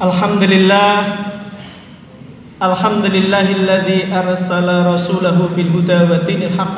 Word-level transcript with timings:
الحمد 0.00 0.44
لله 0.48 0.96
الحمد 2.56 3.04
لله 3.06 3.46
الذي 3.60 4.00
أرسل 4.08 4.64
رسوله 4.64 5.38
بالهدى 5.52 5.98
ودين 6.08 6.42
الحق 6.48 6.76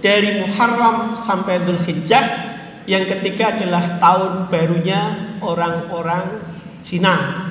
dari 0.00 0.40
Muharram 0.40 1.12
sampai 1.12 1.60
Dzulhijjah. 1.60 2.56
Yang 2.88 3.16
ketiga 3.16 3.56
adalah 3.56 4.00
tahun 4.00 4.48
barunya 4.48 5.32
orang-orang 5.44 6.40
Cina. 6.80 7.48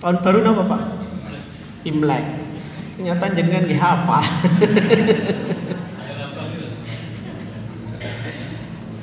Tahun 0.00 0.20
baru 0.24 0.52
apa 0.52 0.64
Pak? 0.68 0.82
Imlek. 1.84 2.26
Ternyata 2.96 3.24
jenengan 3.36 3.64
nggih 3.68 3.80
apa? 3.80 4.18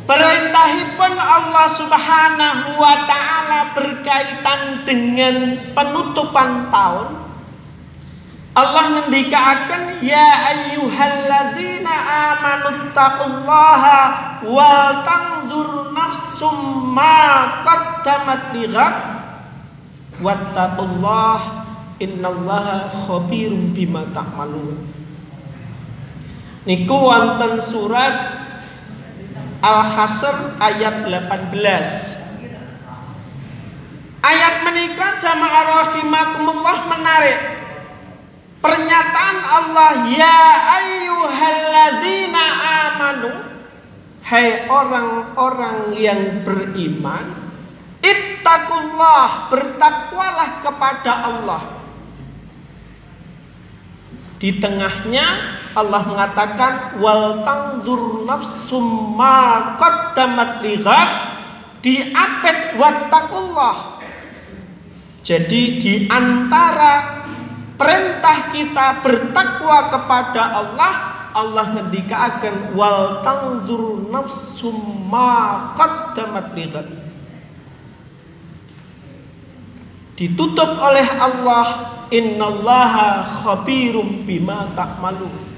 Perintahipun 0.05 1.17
Allah 1.17 1.65
Subhanahu 1.65 2.77
wa 2.77 3.09
taala 3.09 3.73
berkaitan 3.73 4.85
dengan 4.85 5.57
penutupan 5.73 6.69
tahun. 6.69 7.25
Allah 8.53 8.85
ngendikaken 8.87 10.05
ya 10.05 10.29
ayyuhalladzina 10.53 11.91
amanu 12.31 12.93
taqullaha 12.93 13.99
wa 14.45 15.01
tanzur 15.01 15.89
nafsum 15.91 16.93
ma 16.93 17.59
qaddamat 17.65 18.55
lighad 18.55 18.95
wattaqullah 20.21 21.65
innallaha 21.97 22.93
khabirum 22.93 23.73
bima 23.73 24.05
ta'malun. 24.13 24.85
Niku 26.69 26.93
wonten 26.93 27.57
surat 27.57 28.44
Al-Hasr 29.65 30.61
ayat 30.61 31.09
18 31.09 31.49
Ayat 34.21 34.55
menikah 34.61 35.17
jamaah 35.17 35.65
rahimakumullah 35.65 36.85
menarik. 36.85 37.65
Pernyataan 38.61 39.37
Allah 39.41 40.05
Ya 40.09 40.41
ayyuhalladzina 40.81 42.43
amanu 42.93 43.29
Hai 44.21 44.69
orang-orang 44.69 45.97
yang 45.97 46.45
beriman 46.45 47.25
Ittaqullah 48.05 49.49
Bertakwalah 49.49 50.61
kepada 50.61 51.25
Allah. 51.25 51.63
Di 54.37 54.61
tengahnya 54.61 55.57
Allah 55.75 56.01
mengatakan 56.07 57.03
wal 57.03 57.43
tangdur 57.43 58.23
nafsum 58.23 59.11
ma 59.19 59.75
qaddamat 59.75 60.63
lighad 60.63 61.09
diapet 61.83 62.79
wattaqullah. 62.79 63.99
Jadi 65.19 65.61
di 65.83 65.93
antara 66.07 67.25
perintah 67.75 68.55
kita 68.55 69.03
bertakwa 69.03 69.91
kepada 69.91 70.63
Allah, 70.63 70.93
Allah 71.35 71.65
ngendikaken 71.75 72.71
wal 72.71 73.19
tangdur 73.19 74.07
nafsum 74.07 75.11
ma 75.11 75.75
qaddamat 75.75 76.55
lighad. 76.55 76.87
Ditutup 80.15 80.79
oleh 80.79 81.03
Allah 81.19 81.91
innallaha 82.07 83.27
khabirum 83.43 84.23
bima 84.23 84.71
ta'malun. 84.71 85.54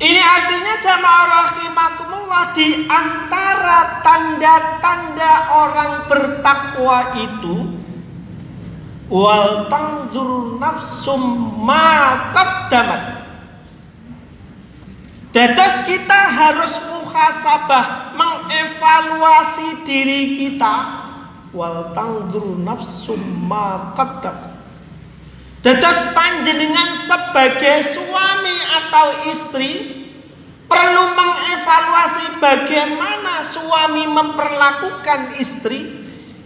Ini 0.00 0.16
artinya 0.16 0.80
jamaah 0.80 1.26
rahimakumullah 1.28 2.56
di 2.56 2.88
antara 2.88 4.00
tanda-tanda 4.00 5.32
orang 5.52 6.08
bertakwa 6.08 7.20
itu 7.20 7.68
wal 9.12 9.68
tanzur 9.68 10.56
nafsum 10.56 11.20
ma 11.60 12.32
qaddamat. 12.32 13.28
Dados 15.36 15.84
kita 15.84 16.20
harus 16.32 16.80
muhasabah, 16.80 18.16
mengevaluasi 18.16 19.84
diri 19.84 20.40
kita 20.40 20.74
wal 21.52 21.92
tanzur 21.92 22.56
nafsum 22.56 23.20
ma 23.20 23.92
qaddamat. 23.92 24.59
Dados 25.60 26.08
panjenengan 26.16 26.96
sebagai 26.96 27.84
suami 27.84 28.56
atau 28.64 29.28
istri 29.28 29.72
perlu 30.64 31.04
mengevaluasi 31.12 32.40
bagaimana 32.40 33.44
suami 33.44 34.08
memperlakukan 34.08 35.36
istri, 35.36 35.84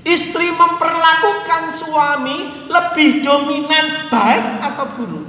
istri 0.02 0.50
memperlakukan 0.50 1.70
suami 1.70 2.66
lebih 2.66 3.22
dominan 3.22 4.10
baik 4.10 4.47
atau 4.66 4.86
buruk. 4.98 5.26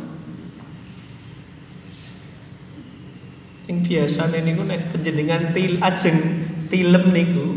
Yang 3.70 3.80
biasa 3.86 4.34
niku 4.34 4.66
nek 4.66 4.98
panjenengan 4.98 5.54
til 5.54 5.78
ajeng 5.78 6.20
tilem 6.74 7.06
niku 7.14 7.54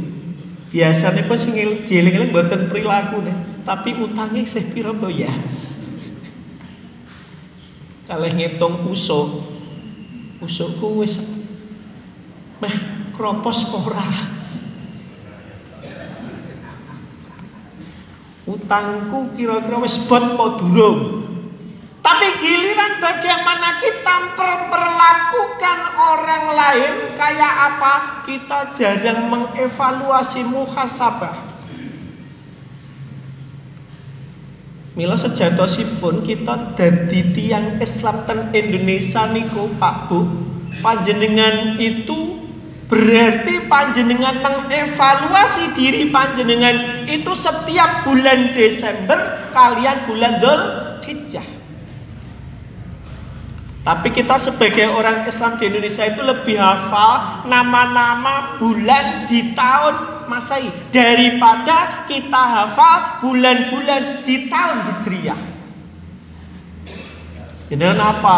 biasanya 0.69 1.25
pas 1.25 1.41
sing 1.41 1.57
dieling-eling 1.89 2.29
mboten 2.29 2.69
prilakune, 2.69 3.65
tapi 3.65 3.97
utangnya 3.97 4.45
sih 4.45 4.69
pira 4.69 4.93
ya? 5.09 5.33
Kalau 8.09 8.25
ngitung 8.25 8.89
usuk 8.89 9.45
usukku 10.41 11.05
wis 11.05 11.21
meh 12.57 12.77
kropos 13.13 13.69
ora? 13.69 14.09
Utangku 18.49 19.37
kira-kira 19.37 19.77
wis 19.85 20.01
bot 20.09 20.25
po 20.41 20.57
durung? 20.57 21.21
Tapi 22.01 22.27
giliran 22.41 22.97
bagaimana 22.97 23.77
kita 23.77 24.33
memperlakukan 24.33 25.79
orang 26.01 26.45
lain 26.57 26.95
kayak 27.13 27.55
apa? 27.77 28.25
Kita 28.25 28.73
jarang 28.73 29.29
mengevaluasi 29.29 30.49
muhasabah 30.49 31.48
Mila 34.99 35.15
sejatosipun 35.15 36.27
kita 36.27 36.75
dadi 36.75 37.31
tiang 37.31 37.79
Islam 37.79 38.27
ten 38.27 38.51
Indonesia 38.51 39.31
niku 39.31 39.71
Pak 39.79 40.11
Bu 40.11 40.27
panjenengan 40.83 41.79
itu 41.79 42.49
Berarti 42.89 43.69
panjenengan 43.69 44.41
mengevaluasi 44.41 45.77
diri 45.77 46.09
panjenengan 46.09 47.05
itu 47.05 47.37
setiap 47.37 48.01
bulan 48.01 48.57
Desember 48.57 49.53
kalian 49.53 50.09
bulan 50.09 50.41
Dhul 50.41 50.61
Hijjah. 51.05 51.58
Tapi 53.89 54.13
kita 54.13 54.37
sebagai 54.37 54.85
orang 54.93 55.25
Islam 55.25 55.57
di 55.57 55.65
Indonesia 55.65 56.05
itu 56.05 56.21
lebih 56.21 56.61
hafal 56.61 57.49
nama-nama 57.49 58.61
bulan 58.61 59.25
di 59.25 59.57
tahun 59.57 60.29
Masehi 60.29 60.69
daripada 60.93 62.05
kita 62.05 62.37
hafal 62.37 63.25
bulan-bulan 63.25 64.29
di 64.29 64.53
tahun 64.53 64.93
Hijriah. 64.93 65.41
Ini 67.73 67.97
apa? 67.97 68.37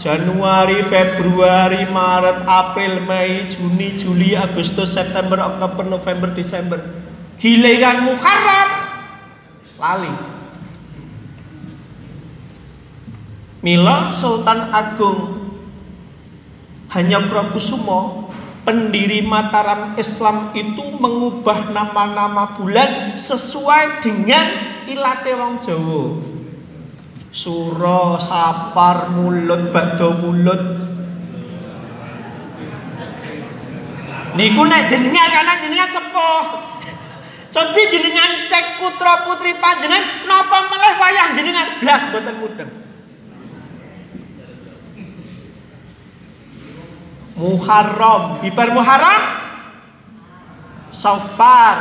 Januari, 0.00 0.80
Februari, 0.80 1.84
Maret, 1.92 2.48
April, 2.48 3.04
Mei, 3.04 3.52
Juni, 3.52 4.00
Juli, 4.00 4.32
Agustus, 4.32 4.96
September, 4.96 5.44
Oktober, 5.44 5.84
November, 5.84 6.32
Desember. 6.32 6.80
Giliran 7.36 8.00
Muharram 8.00 8.68
lali. 9.76 10.35
Mila 13.66 14.14
Sultan 14.14 14.70
Agung 14.70 15.42
hanya 16.94 17.18
Kusumo 17.26 18.30
pendiri 18.62 19.26
Mataram 19.26 19.98
Islam 19.98 20.54
itu 20.54 20.86
mengubah 20.94 21.74
nama-nama 21.74 22.54
bulan 22.54 23.18
sesuai 23.18 24.06
dengan 24.06 24.46
ilate 24.86 25.34
wong 25.34 25.58
Jawa. 25.58 26.02
Suro, 27.34 28.22
sapar, 28.22 29.10
mulut, 29.10 29.74
bakdo 29.74 30.14
mulut. 30.14 30.62
Niku 34.38 34.62
nek 34.62 34.86
jenengan 34.86 35.26
karena 35.26 35.54
jenengan 35.58 35.90
sepuh. 35.90 36.44
Cobi 37.50 37.82
jenengan 37.90 38.46
cek 38.46 38.78
putra 38.78 39.26
putri 39.26 39.58
panjenengan 39.58 40.22
napa 40.22 40.70
meleh 40.70 40.92
wayah 41.02 41.28
jenengan 41.34 41.66
blas 41.82 42.06
boten 42.14 42.38
mudeng. 42.38 42.85
Muharram, 47.36 48.40
bibar 48.40 48.72
Muharram. 48.72 49.22
Safar. 50.88 51.76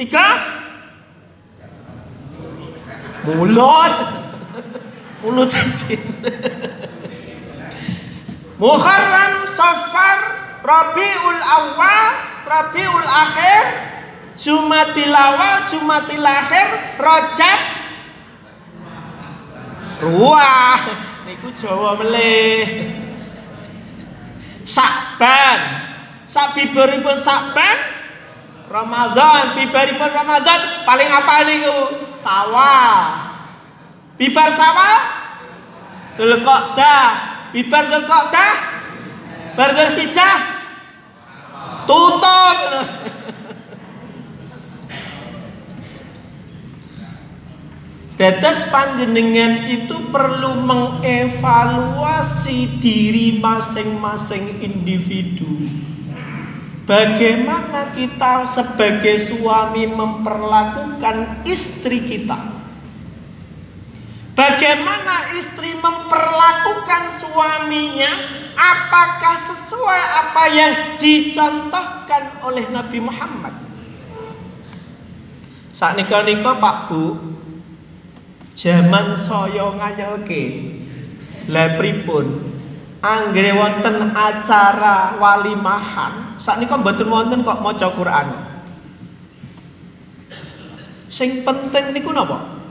Tiga. 0.00 0.26
Mulut. 3.28 3.94
Mulut 5.22 5.52
isin. 5.52 6.00
Muharram, 8.56 9.44
Safar, 9.50 10.18
Rabiul 10.64 11.40
Awal, 11.42 12.08
Rabiul 12.48 13.04
Akhir, 13.04 13.62
Jumatil 14.38 15.12
Awal, 15.12 15.66
Jumatil 15.68 16.24
Akhir, 16.24 16.68
Rajab, 16.96 17.60
Ruah, 20.00 20.80
niku 21.26 21.50
Jawa 21.58 21.98
melih. 21.98 23.03
Sakban, 24.64 25.60
sabibaripun 26.24 27.16
Sakban, 27.20 27.76
Ramadan, 28.68 29.54
bibaripun 29.54 30.10
Ramadan? 30.10 30.82
Paling 30.88 31.08
apa 31.08 31.34
niku? 31.46 31.78
Sawah. 32.16 32.96
Bibar 34.14 34.46
sawah 34.54 34.98
Dzulqa'dah, 36.14 37.06
bibar 37.50 37.84
Dzulqa'dah, 37.90 38.54
Dzulhijjah? 39.58 40.36
Tutup. 41.84 42.58
Dados 48.24 48.64
panjenengan 48.72 49.68
itu 49.68 50.08
perlu 50.08 50.56
mengevaluasi 50.64 52.80
diri 52.80 53.36
masing-masing 53.36 54.64
individu. 54.64 55.68
Bagaimana 56.88 57.92
kita 57.92 58.48
sebagai 58.48 59.20
suami 59.20 59.84
memperlakukan 59.92 61.44
istri 61.44 62.00
kita? 62.00 62.48
Bagaimana 64.32 65.36
istri 65.36 65.76
memperlakukan 65.76 67.12
suaminya? 67.20 68.40
Apakah 68.56 69.36
sesuai 69.36 70.00
apa 70.00 70.44
yang 70.48 70.96
dicontohkan 70.96 72.40
oleh 72.40 72.72
Nabi 72.72 73.04
Muhammad? 73.04 73.52
Saat 75.76 76.00
nikah 76.00 76.24
nikah 76.24 76.56
Pak 76.56 76.88
Bu, 76.88 77.33
zaman 78.54 79.18
saya 79.18 79.70
nganyelke, 79.74 80.44
lah 81.50 81.74
pripun? 81.76 82.54
Anggere 83.04 83.52
wonten 83.52 84.16
acara 84.16 85.20
walimahan, 85.20 86.40
saat 86.40 86.56
nikah 86.56 86.80
mboten 86.80 87.04
wonten 87.12 87.44
kok 87.44 87.60
maca 87.60 87.92
Quran. 87.92 88.26
Sing 91.12 91.44
penting 91.44 91.92
niku 91.92 92.16
napa? 92.16 92.64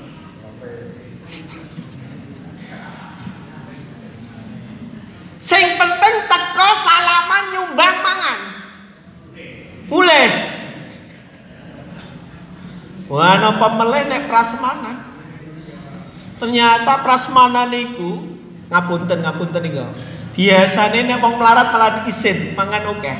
Sing 5.37 5.77
penting 5.77 6.15
teko 6.25 6.69
salaman 6.81 7.43
nyumbang 7.53 7.97
mangan. 8.01 8.39
Mulai. 9.93 10.25
Wah, 13.05 13.37
napa 13.37 13.67
meleh 13.77 14.09
nek 14.09 14.25
prasmanan? 14.25 15.12
Ternyata 16.41 17.01
prasmanan 17.05 17.69
niku 17.69 18.25
ngapunten 18.69 19.21
ngapunten 19.21 19.61
niku. 19.61 19.85
Biasane 20.33 21.05
nek 21.05 21.21
wong 21.21 21.37
melarat 21.37 21.69
malah 21.69 21.91
isin 22.09 22.57
mangan 22.57 22.89
oke. 22.89 23.13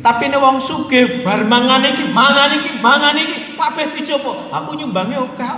Tapi 0.00 0.24
nek 0.30 0.38
wong 0.38 0.62
sugih 0.62 1.26
bar 1.26 1.42
mangan 1.42 1.82
iki, 1.82 2.06
mangan 2.14 2.50
iki, 2.54 2.78
mangan 2.78 3.18
iki, 3.18 3.58
kabeh 3.58 3.90
dicoba. 3.90 4.54
Aku 4.54 4.78
nyumbange 4.78 5.18
oke. 5.18 5.48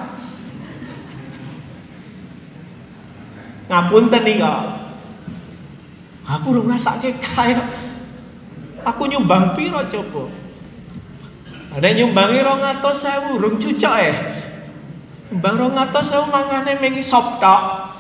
Ngapunten 3.69 4.23
niku. 4.25 4.53
Aku 6.29 6.53
udah 6.53 6.65
ngrasake 6.73 7.17
kaya 7.25 7.65
aku 8.85 9.09
nyumbang 9.09 9.57
piro 9.57 9.81
coba? 9.89 10.29
Ada 11.73 11.89
nyumbangi 11.93 12.41
rong 12.41 12.65
atau 12.65 12.93
sewu, 12.93 13.37
rong 13.37 13.57
cucok 13.61 13.95
eh. 14.01 14.17
Rong 15.29 15.77
atau 15.77 16.01
sewu 16.01 16.25
mangane 16.33 16.81
mengi 16.81 17.05
sop 17.05 17.37
tok. 17.37 17.93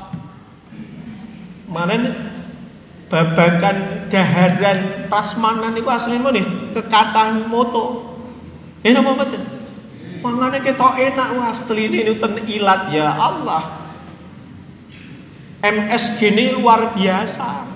Mana 1.68 2.32
babakan 3.12 4.08
daharan 4.08 5.08
pasmanan 5.12 5.76
itu 5.76 5.88
aslinya 5.88 6.32
nih 6.32 6.72
kekatan 6.72 7.52
moto. 7.52 8.16
Eh 8.80 8.96
nama 8.96 9.12
betul. 9.12 9.44
Mangane 10.24 10.64
kita 10.64 10.96
enak 10.96 11.28
wah 11.36 11.52
ini 11.76 12.08
nuten 12.08 12.40
ilat 12.48 12.88
ya 12.88 13.12
Allah. 13.12 13.76
MSG 15.60 16.20
ini 16.32 16.44
luar 16.56 16.96
biasa. 16.96 17.66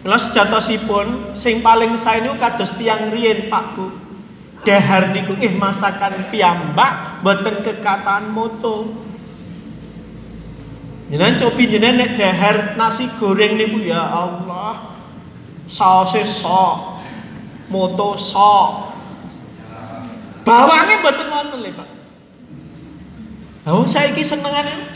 Lah 0.00 0.16
sejatosipun 0.16 1.36
sing 1.36 1.60
paling 1.60 1.92
sae 2.00 2.24
niku 2.24 2.40
kados 2.40 2.72
tiang 2.80 3.12
riyen 3.12 3.52
Pak 3.52 3.64
Bu. 3.76 3.99
Dahar 4.60 5.16
niku 5.16 5.40
eh 5.40 5.56
masakan 5.56 6.28
piyambak 6.28 7.24
boten 7.24 7.64
kekatan 7.64 8.28
moto. 8.28 8.92
Jenengan 11.08 11.40
cobi 11.40 11.64
jenengan 11.64 11.96
nek 12.04 12.20
dahar 12.20 12.56
nasi 12.76 13.08
goreng 13.16 13.56
niku 13.56 13.80
ya 13.80 14.04
Allah. 14.04 15.00
Saose 15.64 16.28
sok. 16.28 17.00
Moto 17.72 18.20
sok. 18.20 18.92
Bawange 20.44 21.00
boten 21.00 21.28
wonten 21.32 21.58
lho 21.64 21.70
Pak. 21.72 21.88
Lah 23.64 23.86
saiki 23.88 24.20
senengane 24.20 24.92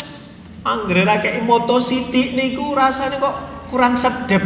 anggere 0.60 1.08
ra 1.08 1.16
moto 1.40 1.80
sithik 1.80 2.36
niku 2.36 2.76
rasane 2.76 3.16
kok 3.16 3.68
kurang 3.72 3.96
sedep. 3.96 4.44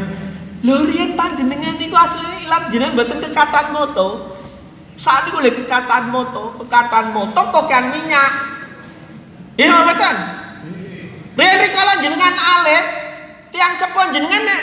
Lorian 0.63 1.19
panjenengan 1.19 1.75
niku 1.75 1.99
asline 1.99 2.47
ilat 2.47 2.71
jenengan 2.71 2.95
mboten 2.95 3.19
kekatan 3.19 3.75
moto. 3.75 4.38
Saat 4.99 5.31
niku 5.31 5.38
lek 5.38 5.55
kekatan 5.55 6.11
moto, 6.11 6.59
kekatan 6.59 7.14
moto 7.14 7.38
kok 7.55 7.71
kan 7.71 7.95
minyak. 7.95 8.33
Iya 9.55 9.87
mboten? 9.87 10.17
Riyen 11.38 11.71
kala 11.71 12.02
jenengan 12.02 12.35
alit, 12.35 12.87
tiang 13.55 13.78
sepon 13.78 14.11
jenengan 14.11 14.43
nek 14.43 14.62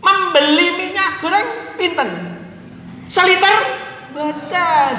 membeli 0.00 0.80
minyak 0.80 1.20
goreng 1.20 1.76
pinten? 1.76 2.08
Seliter? 3.12 3.52
Mboten. 4.16 4.94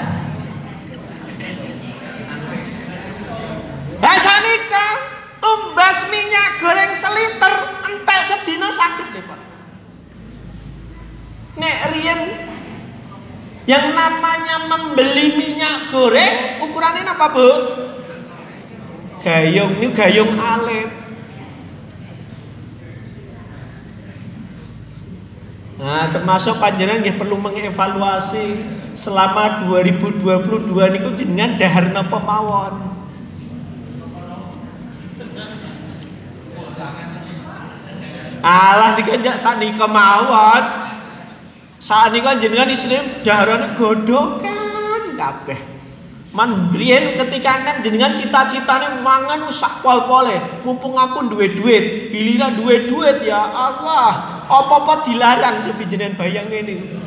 Lah 3.98 4.18
sanika 4.22 4.88
tumbas 5.42 6.06
minyak 6.14 6.62
goreng 6.62 6.94
seliter 6.94 7.54
entek 7.90 8.22
sedina 8.30 8.70
sakit 8.70 9.10
nih 9.10 9.24
Pak. 9.26 9.42
Nek 11.58 11.78
riyen 11.98 12.20
yang 13.64 13.96
namanya 13.96 14.68
membeli 14.68 15.40
minyak 15.40 15.88
goreng 15.88 16.60
ukurannya 16.60 17.08
apa 17.08 17.28
bu? 17.32 17.50
Gayung 19.24 19.80
ini 19.80 19.88
gayung 19.96 20.36
alit. 20.36 20.92
Nah, 25.80 26.08
termasuk 26.12 26.60
panjenengan 26.64 27.04
nggih 27.04 27.20
perlu 27.20 27.36
mengevaluasi 27.40 28.56
selama 28.96 29.68
2022 29.68 30.72
niku 30.96 31.10
jenengan 31.16 31.60
dahar 31.60 31.92
napa 31.92 32.20
mawon. 32.20 32.76
Alah 38.44 39.00
dikanjak 39.00 39.40
sanika 39.40 39.88
mawon. 41.84 42.12
Sanika 42.12 42.40
jenengan 42.40 42.72
isine 42.72 43.24
daharane 43.24 43.76
godokan 43.76 45.20
kabeh. 45.20 45.60
Man 46.34 46.74
briyen 46.74 47.14
ketika 47.14 47.62
nek 47.62 47.86
jenengan 47.86 48.10
cita-citane 48.18 49.06
mangan 49.06 49.46
sak 49.54 49.86
pol-pole, 49.86 50.34
mumpung 50.66 50.98
aku 50.98 51.30
duwe 51.30 51.54
duit, 51.54 52.10
giliran 52.10 52.58
duwe 52.58 52.90
duit 52.90 53.22
ya 53.22 53.38
Allah, 53.38 54.42
apa-apa 54.50 55.06
dilarang 55.06 55.62
coba 55.62 55.84
jenengan 55.86 56.18
bayang 56.18 56.50
ini. 56.50 56.98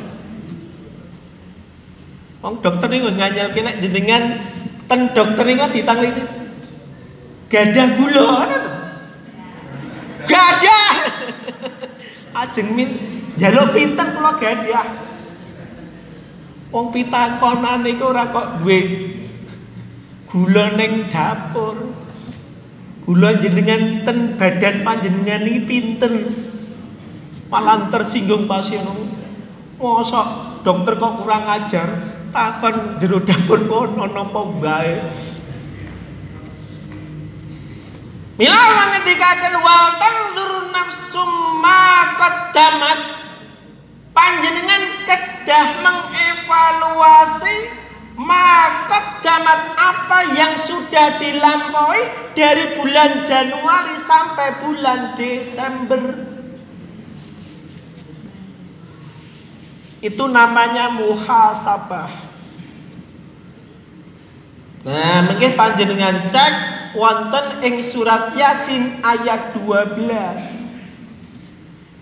Wong 2.39 2.63
dokter 2.63 2.87
ini 2.87 3.03
nganyelke 3.03 3.59
nek 3.59 3.83
jenengan 3.83 4.23
ten 4.87 5.11
dokter 5.11 5.43
ini 5.43 5.75
ditangli 5.75 6.07
itu 6.07 6.23
gadah 7.51 7.87
gula 7.99 8.25
ana 8.47 8.55
to. 8.63 8.71
Gadah. 10.23 10.91
Ajeng 12.47 12.69
min 12.77 13.17
jaluk 13.37 13.71
pinten 13.77 14.17
kula 14.17 14.35
gadah. 14.35 14.87
Wong 16.67 16.91
pitakonan 16.91 17.85
niku 17.85 18.11
ora 18.11 18.27
kok 18.27 18.59
duwe 18.59 18.79
gula 20.27 20.75
ning 20.75 21.07
dapur. 21.07 21.95
Gula 23.07 23.39
jenengan 23.39 24.03
ten 24.03 24.35
badan 24.35 24.83
panjenengan 24.83 25.47
iki 25.47 25.63
pinten? 25.63 26.27
Malah 27.47 27.87
tersinggung 27.87 28.43
pasien. 28.51 28.83
Mosok 29.79 30.59
dokter 30.67 30.99
kok 30.99 31.23
kurang 31.23 31.47
ajar, 31.47 31.87
takon 32.35 32.99
jero 32.99 33.23
dapur 33.23 33.63
kono 33.63 34.03
napa 34.11 34.41
wae. 34.59 34.95
Mila 38.37 38.53
Allah 38.53 38.85
ngendikaken 38.91 39.55
wa 39.57 39.77
tanzur 39.97 40.51
nafsum 40.69 41.31
ma 41.63 42.11
qaddamat 42.19 42.99
panjenengan 44.17 45.05
kedah 45.05 45.85
mengevaluasi 45.85 47.57
maka 48.17 49.21
damat 49.21 49.77
apa 49.77 50.33
yang 50.33 50.57
sudah 50.57 51.21
dilampaui 51.21 52.33
dari 52.33 52.73
bulan 52.73 53.21
Januari 53.21 53.93
sampai 54.01 54.57
bulan 54.57 55.13
Desember 55.13 56.01
itu 60.01 60.25
namanya 60.25 60.89
muhasabah 60.89 62.25
Nah, 64.87 65.19
mungkin 65.19 65.59
panjenengan 65.59 66.23
cek 66.23 66.53
wonten 66.95 67.59
ing 67.59 67.83
surat 67.83 68.31
Yasin 68.39 69.03
ayat 69.03 69.51
12. 69.51 70.66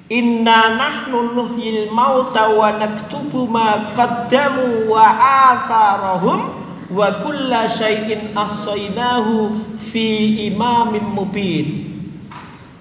Inna 0.06 0.78
nahnu 0.78 1.34
nuhyil 1.34 1.90
mauta 1.90 2.54
wa 2.54 2.78
naktubu 2.78 3.50
ma 3.50 3.90
qaddamu 3.98 4.86
wa 4.86 5.02
atharahum 5.50 6.54
wa 6.94 7.08
kulla 7.26 7.66
syai'in 7.66 8.38
ahsainahu 8.38 9.58
fi 9.82 10.46
imamin 10.54 11.10
mubin. 11.10 11.90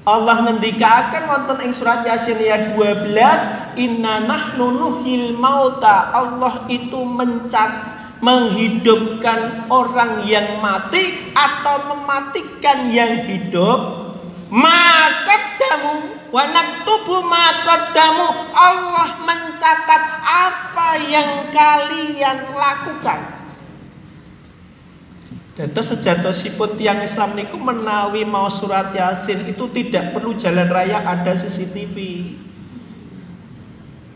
Allah 0.04 0.45
ngendikaken 0.45 1.25
wonten 1.25 1.64
ing 1.64 1.73
surat 1.73 2.04
Yasin 2.04 2.37
ayat 2.37 2.76
12, 2.76 3.81
Inna 3.81 4.21
nahnu 4.21 4.76
nuhyil 4.76 5.33
mauta. 5.33 6.12
Allah 6.12 6.69
itu 6.69 7.09
mencat 7.09 7.73
menghidupkan 8.21 9.73
orang 9.73 10.28
yang 10.28 10.61
mati 10.61 11.33
atau 11.33 11.88
mematikan 11.88 12.93
yang 12.93 13.25
hidup 13.28 14.04
maka 14.49 15.59
damu 15.59 16.24
wanak 16.35 16.83
tubuh 16.83 17.23
maka 17.23 17.95
damu 17.95 18.26
Allah 18.50 19.23
mencatat 19.23 20.03
apa 20.26 20.99
yang 21.07 21.55
kalian 21.55 22.59
lakukan 22.59 23.45
Dados 25.55 25.95
sejatosipun 25.95 26.75
tiang 26.75 26.99
Islam 27.07 27.38
niku 27.38 27.55
menawi 27.55 28.26
mau 28.26 28.50
surat 28.50 28.91
Yasin 28.91 29.47
itu 29.47 29.71
tidak 29.71 30.11
perlu 30.11 30.35
jalan 30.35 30.67
raya 30.67 30.99
ada 31.07 31.31
CCTV. 31.31 31.95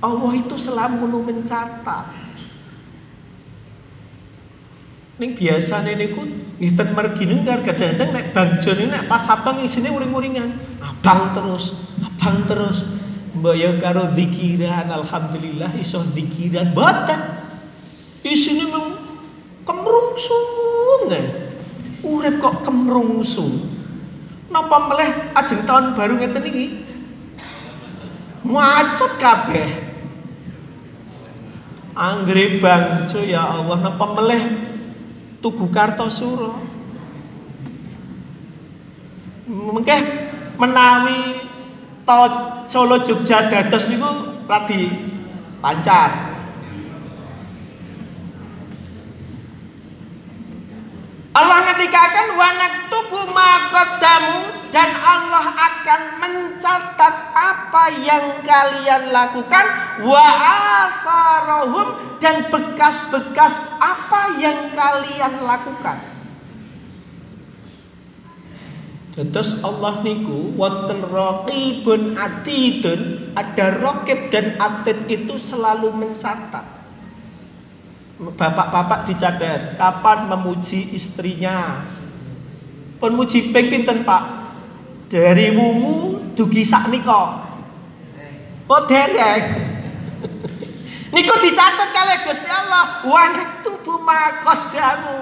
Allah 0.03 0.33
itu 0.35 0.59
selalu 0.59 1.07
mencatat. 1.07 2.28
Ning 5.19 5.35
biasane 5.35 5.99
niku 5.99 6.23
nggih 6.63 6.73
ten 6.79 6.95
mergi 6.95 7.27
kan 7.43 7.67
kadang-kadang 7.67 8.11
nek 8.15 8.31
bangjo 8.31 8.71
niku 8.71 8.87
nek 8.95 9.11
pas 9.11 9.27
abang 9.27 9.59
isine 9.67 9.91
uring-uringan. 9.91 10.55
Abang 10.79 11.35
terus, 11.35 11.75
abang 11.99 12.47
terus. 12.47 12.87
Mbak 13.35 13.55
ya 13.59 13.71
karo 13.83 14.15
zikiran 14.15 14.87
alhamdulillah 14.87 15.75
iso 15.75 16.07
zikiran 16.07 16.71
boten. 16.71 17.19
Isine 18.23 18.71
mung 18.71 18.95
kemrungsung. 19.67 21.11
Urip 22.07 22.39
kok 22.39 22.63
kemrungsung. 22.63 23.75
Napa 24.55 24.87
meleh 24.87 25.35
ajeng 25.35 25.67
tahun 25.67 25.99
baru 25.99 26.15
ngeten 26.23 26.47
iki? 26.47 26.67
Macet 28.47 29.19
kabeh. 29.19 29.67
Anggere 31.99 32.63
bangjo 32.63 33.19
ya 33.27 33.43
Allah 33.43 33.83
napa 33.83 34.07
meleh 34.15 34.68
Tugu 35.39 35.71
Kartosuro. 35.71 36.59
Mungkin 39.49 40.01
menawi 40.59 41.49
to 42.05 42.21
Solo 42.69 43.01
Jogja 43.01 43.49
dados 43.49 43.89
niku 43.89 44.45
radi 44.45 44.93
lancar. 45.65 46.28
Allah 51.39 51.71
ngetikakan 51.71 52.35
wanak 52.35 52.91
tubuh 52.91 53.31
makodamu 53.31 54.51
dan 54.75 54.91
Allah 54.91 55.55
akan 55.55 56.01
mencatat 56.19 57.15
apa 57.31 57.85
yang 58.03 58.43
kalian 58.43 59.15
lakukan 59.15 59.67
wa 60.03 60.27
atharohum 60.83 62.19
dan 62.19 62.51
bekas-bekas 62.51 63.63
apa 63.79 64.35
yang 64.43 64.75
kalian 64.75 65.47
lakukan. 65.47 66.03
Terus 69.15 69.63
Allah 69.63 70.03
niku 70.03 70.55
wonten 70.59 71.07
raqibun 71.07 72.19
atidun, 72.19 73.35
ada 73.35 73.75
rokib 73.79 74.31
dan 74.31 74.59
atid 74.59 75.11
itu 75.11 75.35
selalu 75.39 75.91
mencatat. 75.91 76.78
Bapak-bapak 78.19 79.07
dicatat 79.07 79.79
kapan 79.79 80.27
memuji 80.27 80.91
istrinya. 80.91 81.87
Pun 82.99 83.15
muji 83.15 83.55
ping 83.55 83.71
pinten, 83.71 84.03
Pak? 84.03 84.23
Dari 85.07 85.55
wungu 85.55 86.35
dugi 86.35 86.67
saknika. 86.67 87.47
Oh, 88.67 88.83
dereng. 88.91 89.71
Niku 91.15 91.35
dicatat 91.41 91.95
kali 91.95 92.15
Gusti 92.27 92.51
Allah, 92.51 93.07
wa 93.07 93.23
naktubu 93.31 94.03
ma 94.03 94.43
qaddamu. 94.43 95.19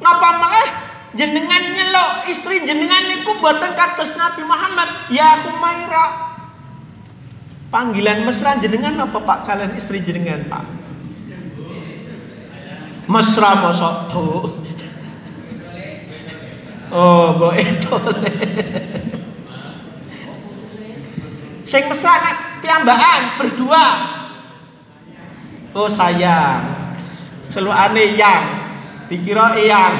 Napa 0.00 0.28
malah 0.40 0.68
jenengan 1.12 1.62
nyelok 1.76 2.32
istri 2.32 2.64
jenengan 2.64 3.06
niku 3.06 3.38
mboten 3.38 3.76
kados 3.76 4.16
Nabi 4.16 4.42
Muhammad, 4.42 5.12
ya 5.12 5.36
Humaira. 5.46 6.32
Panggilan 7.68 8.24
mesra 8.24 8.56
jenengan 8.56 8.98
apa 9.04 9.20
Pak 9.20 9.38
kalian 9.46 9.76
istri 9.76 10.02
jenengan, 10.02 10.42
Pak? 10.48 10.81
Mesra 13.12 13.60
mosok 13.60 13.96
tuh 14.08 14.48
oh 16.96 17.36
mbok 17.36 17.52
etole 17.60 18.32
sing 21.68 21.84
mesra 21.88 22.14
nek 22.24 22.36
piyambakan 22.62 23.22
berdua. 23.42 23.86
Oh 25.74 25.90
sayang. 25.90 26.62
Celukane 27.50 28.14
yang. 28.14 28.44
Dikira 29.10 29.58
yang 29.60 29.92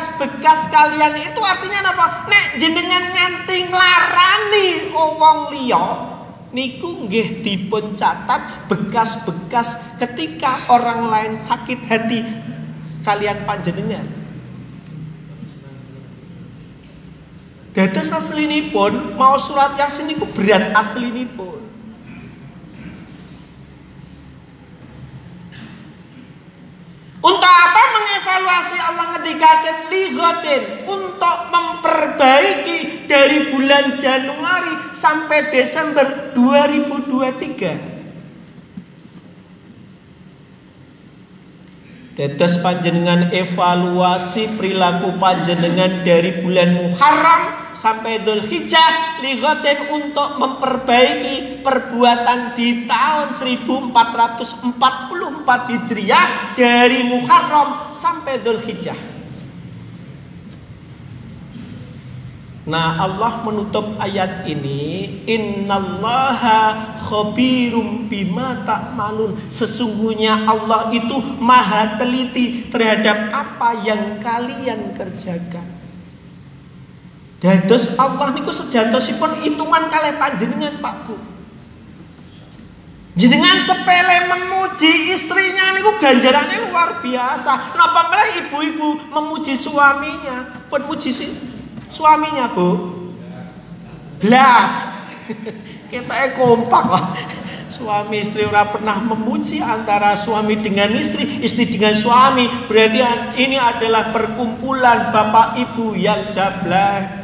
bekas-bekas 0.00 0.72
kalian 0.72 1.12
itu 1.20 1.40
artinya 1.44 1.92
apa? 1.92 2.24
Nek 2.24 2.56
jenengan 2.56 3.12
nganti 3.12 3.68
nglarani 3.68 4.68
wong 4.96 5.52
liya 5.52 5.84
niku 6.56 7.04
nggih 7.04 7.44
dipun 7.44 7.92
catat 7.92 8.64
bekas-bekas 8.64 9.76
ketika 10.00 10.72
orang 10.72 11.04
lain 11.04 11.32
sakit 11.36 11.84
hati 11.84 12.24
kalian 13.04 13.44
panjenengan. 13.44 14.08
Dados 17.76 18.08
aslinipun 18.08 19.20
mau 19.20 19.36
surat 19.36 19.76
Yasin 19.76 20.08
niku 20.08 20.24
berat 20.32 20.72
aslinipun. 20.72 21.60
Untuk 27.20 27.52
apa 27.52 27.89
mengevaluasi 28.30 28.78
Allah 28.78 29.06
ngetikakan 29.18 29.76
ligotin 29.90 30.62
Untuk 30.86 31.36
memperbaiki 31.50 33.10
dari 33.10 33.50
bulan 33.50 33.98
Januari 33.98 34.94
sampai 34.94 35.50
Desember 35.50 36.30
2023 36.38 37.90
Dados 42.20 42.60
panjenengan 42.60 43.32
evaluasi 43.32 44.60
perilaku 44.60 45.16
panjenengan 45.16 46.04
dari 46.04 46.44
bulan 46.44 46.76
Muharram 46.76 47.72
sampai 47.72 48.20
Dhul 48.20 48.44
Hijjah 48.44 49.24
ligoten 49.24 49.88
untuk 49.88 50.36
memperbaiki 50.36 51.64
perbuatan 51.64 52.52
di 52.52 52.84
tahun 52.84 53.32
1444 55.44 55.70
Hijriah 55.72 56.26
dari 56.56 57.06
Muharram 57.06 57.94
sampai 57.94 58.40
Dhul 58.40 58.60
Hijjah. 58.60 58.96
Nah 62.70 63.02
Allah 63.02 63.42
menutup 63.42 63.98
ayat 63.98 64.46
ini 64.46 65.24
Innallaha 65.26 66.94
khabirum 67.02 68.06
bima 68.06 68.62
ta'malun. 68.62 69.34
Sesungguhnya 69.50 70.46
Allah 70.46 70.92
itu 70.94 71.18
maha 71.40 71.98
teliti 71.98 72.68
terhadap 72.70 73.32
apa 73.32 73.74
yang 73.80 74.22
kalian 74.22 74.92
kerjakan. 74.94 75.66
Dados 77.40 77.96
Allah 77.96 78.36
niku 78.36 78.52
sejatosipun 78.52 79.40
hitungan 79.40 79.88
kalian 79.88 80.20
panjenengan 80.20 80.76
Pak 80.84 80.96
Bu 81.08 81.29
Jenengan 83.20 83.60
sepele 83.60 84.32
memuji 84.32 85.12
istrinya 85.12 85.76
niku 85.76 86.00
ganjarannya 86.00 86.72
luar 86.72 87.04
biasa. 87.04 87.76
Napa 87.76 88.08
malah 88.08 88.32
ibu-ibu 88.40 88.96
memuji 89.12 89.52
suaminya, 89.52 90.64
pun 90.72 90.88
muji 90.88 91.12
sih 91.12 91.28
suaminya 91.92 92.48
bu. 92.48 92.96
Belas 94.24 94.88
kita 95.92 96.32
kompak 96.32 96.84
lah 96.88 97.12
suami 97.68 98.24
istri 98.24 98.48
ora 98.48 98.72
pernah 98.72 98.96
memuji 99.04 99.60
antara 99.60 100.16
suami 100.16 100.56
dengan 100.56 100.88
istri 100.96 101.44
istri 101.44 101.68
dengan 101.68 101.92
suami. 101.92 102.48
Berarti 102.72 103.04
ini 103.36 103.60
adalah 103.60 104.16
perkumpulan 104.16 105.12
bapak 105.12 105.60
ibu 105.60 105.92
yang 105.92 106.32
jablah 106.32 107.19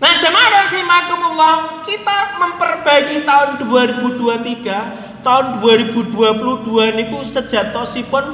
Nah 0.00 0.12
jemaah 0.16 0.64
rahimakumullah 0.64 1.84
kita 1.84 2.40
memperbaiki 2.40 3.28
tahun 3.28 3.60
2023 3.68 5.20
tahun 5.20 5.60
2022 5.60 6.96
niku 6.96 7.20
sejatosipun 7.20 8.24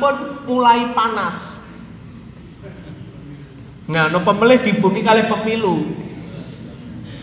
pun 0.00 0.14
mulai 0.48 0.92
panas. 0.96 1.60
Nah, 3.90 4.06
no 4.06 4.22
pemilih 4.22 4.62
dibungi 4.62 5.02
kali 5.02 5.26
pemilu. 5.26 5.82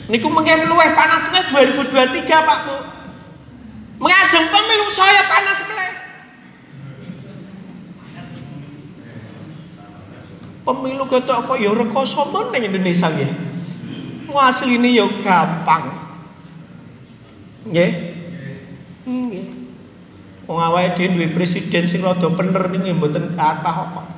Niku 0.08 0.28
mungkin 0.28 0.68
luweh 0.68 0.92
panasnya 0.96 1.48
2023 1.48 2.28
Pak 2.28 2.60
Bu. 2.68 2.78
Mengajeng 4.04 4.48
pemilu 4.52 4.88
saya 4.92 5.26
panas 5.26 5.60
meleh. 5.64 5.97
Pemilu 10.68 11.08
ketok 11.08 11.48
kok 11.48 11.56
ya 11.64 11.72
rekoso 11.72 12.28
men 12.28 12.52
Indonesia 12.60 13.08
nggih. 13.08 13.32
Asline 14.28 14.92
ya 14.92 15.08
gampang. 15.24 15.88
Nggih. 17.72 17.92
Nggih. 19.08 19.46
Wong 20.44 20.60
awake 20.60 21.00
dhewe 21.00 21.16
duwe 21.16 21.28
presiden 21.32 21.88
sing 21.88 22.04
rada 22.04 22.28
bener 22.32 22.68
ning 22.68 22.84
mboten 23.00 23.32
kathah 23.32 23.92
apa. 23.92 24.17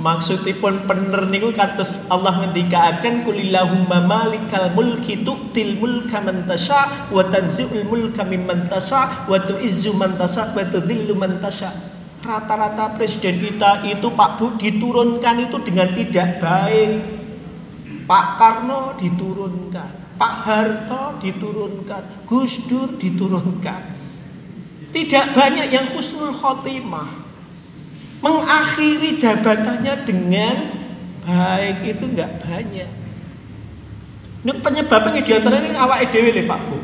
Maksudipun 0.00 0.88
bener 0.88 1.28
niku 1.28 1.52
kados 1.52 2.00
Allah 2.08 2.40
ngendikaaken 2.40 3.20
kulillahumma 3.20 4.00
malikal 4.00 4.72
mulki 4.72 5.20
tu'til 5.20 5.76
mulka 5.76 6.24
man 6.24 6.48
tasha 6.48 7.12
wa 7.12 7.20
tanzi'ul 7.28 7.84
mulka 7.84 8.24
mimman 8.24 8.64
tasha 8.72 9.28
wa 9.28 9.36
tu'izzu 9.36 9.92
man 9.92 10.16
tasha 10.16 10.56
wa 10.56 10.64
tudhillu 10.64 11.12
man 11.12 11.36
tasha. 11.36 11.68
Rata-rata 12.24 12.96
presiden 12.96 13.44
kita 13.44 13.84
itu 13.84 14.08
Pak 14.16 14.40
Bu 14.40 14.56
diturunkan 14.56 15.36
itu 15.44 15.60
dengan 15.68 15.92
tidak 15.92 16.40
baik. 16.40 16.90
Pak 18.08 18.26
Karno 18.40 18.96
diturunkan. 18.96 20.16
Pak 20.16 20.34
Harto 20.44 21.16
diturunkan, 21.20 22.28
Gus 22.28 22.60
Dur 22.68 22.92
diturunkan. 22.96 23.80
Tidak 24.92 25.32
banyak 25.32 25.72
yang 25.72 25.88
husnul 25.92 26.32
khotimah. 26.32 27.19
Mengakhiri 28.20 29.16
jabatannya 29.16 29.94
dengan 30.04 30.56
baik 31.24 31.84
itu 31.88 32.04
enggak 32.04 32.44
banyak. 32.44 32.90
Ini 34.40 34.52
penyebabnya 34.60 35.20
di 35.20 35.32
antara 35.36 35.60
ini 35.60 35.76
awak 35.76 36.08
dhewe 36.12 36.32
le 36.32 36.44
Pak 36.44 36.60
Bu. 36.68 36.76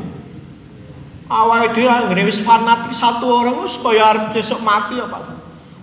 Awak 1.29 1.73
dhewe 1.77 1.89
anggere 1.89 2.25
wis 2.25 2.41
fanatik 2.41 2.93
satu 2.93 3.25
orang 3.25 3.65
wis 3.65 3.77
kaya 3.77 4.29
besok 4.33 4.61
mati 4.65 4.97
ya 4.97 5.05
Pak 5.05 5.21
Bu. 5.25 5.35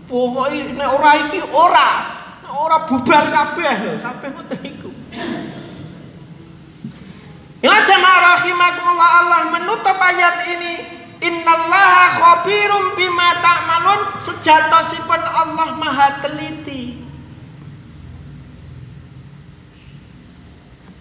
Pokoke 0.04 0.74
nek 0.74 0.88
ora 0.90 1.10
iki 1.26 1.40
ora, 1.50 1.90
nek 2.46 2.54
ora 2.54 2.76
bubar 2.86 3.24
kabeh 3.30 3.74
lho, 3.82 3.92
kabeh 4.02 4.28
ngoten 4.34 4.60
iku. 4.62 4.90
Ila 7.64 7.78
jamaah 7.80 8.18
rahimakumullah 8.36 9.10
Allah 9.24 9.40
menutup 9.48 9.96
ayat 9.96 10.36
ini 10.52 10.72
Innallaha 11.24 12.04
khabirum 12.20 12.92
bima 13.00 13.40
ta'malun 13.40 14.20
sejatosipun 14.20 15.22
Allah 15.24 15.68
Maha 15.72 16.20
teliti. 16.20 17.00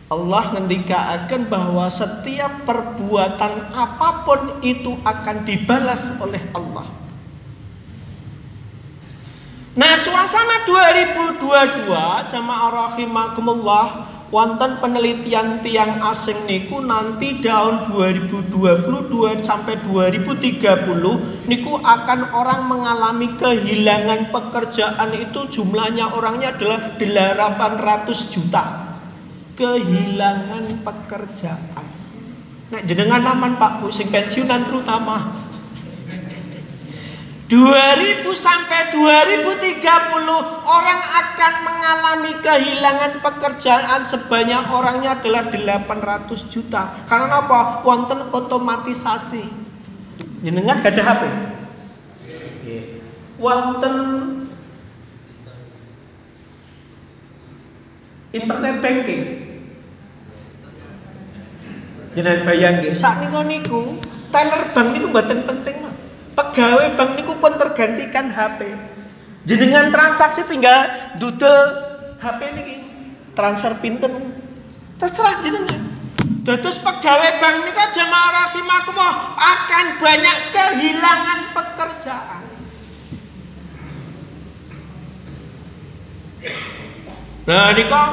Allah 0.08 0.44
ngendikaaken 0.54 1.50
bahwa 1.50 1.90
setiap 1.90 2.64
perbuatan 2.70 3.74
apa 3.74 4.24
pun 4.24 4.62
itu 4.62 4.96
akan 5.02 5.42
dibalas 5.44 6.14
oleh 6.22 6.40
Allah. 6.54 6.86
Nah, 9.74 9.98
suasana 9.98 10.70
2022 10.70 12.30
jamaah 12.30 12.70
rahimakumullah 12.70 14.06
wonten 14.34 14.82
penelitian 14.82 15.62
tiang 15.62 16.02
asing 16.10 16.50
niku 16.50 16.82
nanti 16.82 17.38
tahun 17.38 17.86
2022 17.94 18.50
sampai 19.46 19.78
2030 19.86 21.46
niku 21.46 21.78
akan 21.78 22.20
orang 22.34 22.66
mengalami 22.66 23.38
kehilangan 23.38 24.34
pekerjaan 24.34 25.14
itu 25.14 25.46
jumlahnya 25.54 26.18
orangnya 26.18 26.58
adalah 26.58 26.98
800 26.98 28.34
juta. 28.34 28.90
Kehilangan 29.54 30.82
pekerjaan. 30.82 31.86
Nah 32.74 32.82
jenengan 32.82 33.22
aman 33.22 33.54
Pak 33.62 33.86
Bu 33.86 33.94
sing 33.94 34.10
pensiunan 34.10 34.66
terutama 34.66 35.30
2000 37.54 38.26
sampai 38.34 38.90
2030 38.98 39.78
orang 40.66 41.02
akan 41.06 41.54
mengalami 41.62 42.34
kehilangan 42.42 43.22
pekerjaan 43.22 44.02
sebanyak 44.02 44.74
orangnya 44.74 45.22
adalah 45.22 45.46
800 45.54 46.50
juta. 46.50 47.06
Karena 47.06 47.46
apa? 47.46 47.86
Wonten 47.86 48.34
otomatisasi. 48.34 49.46
Jenengan 50.42 50.82
gak 50.82 50.98
ada 50.98 51.04
HP? 51.14 51.24
Wonten 53.38 53.96
internet 58.34 58.76
banking. 58.82 59.22
Jenengan 62.18 62.42
bayang 62.50 62.82
nggih, 62.82 62.98
sak 62.98 63.30
niku 63.30 64.02
teller 64.34 64.74
bank 64.74 64.88
niku 64.94 65.06
mboten 65.10 65.46
penting, 65.46 65.78
Pegawai 66.34 66.98
bank 66.98 67.12
niku 67.22 67.38
pun 67.38 67.54
tergantikan 67.62 68.34
HP. 68.34 68.74
Jenengan 69.46 69.94
transaksi 69.94 70.42
tinggal 70.50 70.90
dudel 71.22 71.78
HP 72.18 72.40
ini 72.58 72.66
transfer 73.38 73.78
pinten 73.78 74.34
terserah 74.98 75.44
jenengan. 75.46 75.94
Dados 76.44 76.80
pegawai 76.82 77.32
bank 77.38 77.56
ini 77.64 77.72
kan 77.72 77.90
jamaah 77.92 78.32
rahimakumullah 78.48 79.16
akan 79.36 79.86
banyak 80.00 80.38
kehilangan 80.50 81.40
pekerjaan. 81.54 82.44
Nah 87.44 87.76
kok 87.76 88.10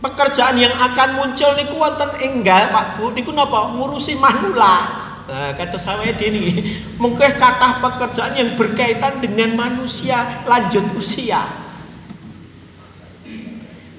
pekerjaan 0.00 0.56
yang 0.56 0.72
akan 0.72 1.08
muncul 1.20 1.52
niku 1.56 1.76
wonten 1.76 2.10
enggal 2.20 2.72
Pak 2.72 2.96
Bu 2.96 3.12
niku 3.12 3.32
napa 3.32 3.68
ngurusi 3.76 4.16
manula. 4.16 5.03
Nah, 5.24 5.56
kata 5.56 5.80
saya 5.80 6.12
ini 6.12 6.60
mungkin 7.02 7.32
kata 7.40 7.80
pekerjaan 7.80 8.36
yang 8.36 8.52
berkaitan 8.60 9.24
dengan 9.24 9.56
manusia 9.56 10.44
lanjut 10.44 10.84
usia. 10.92 11.40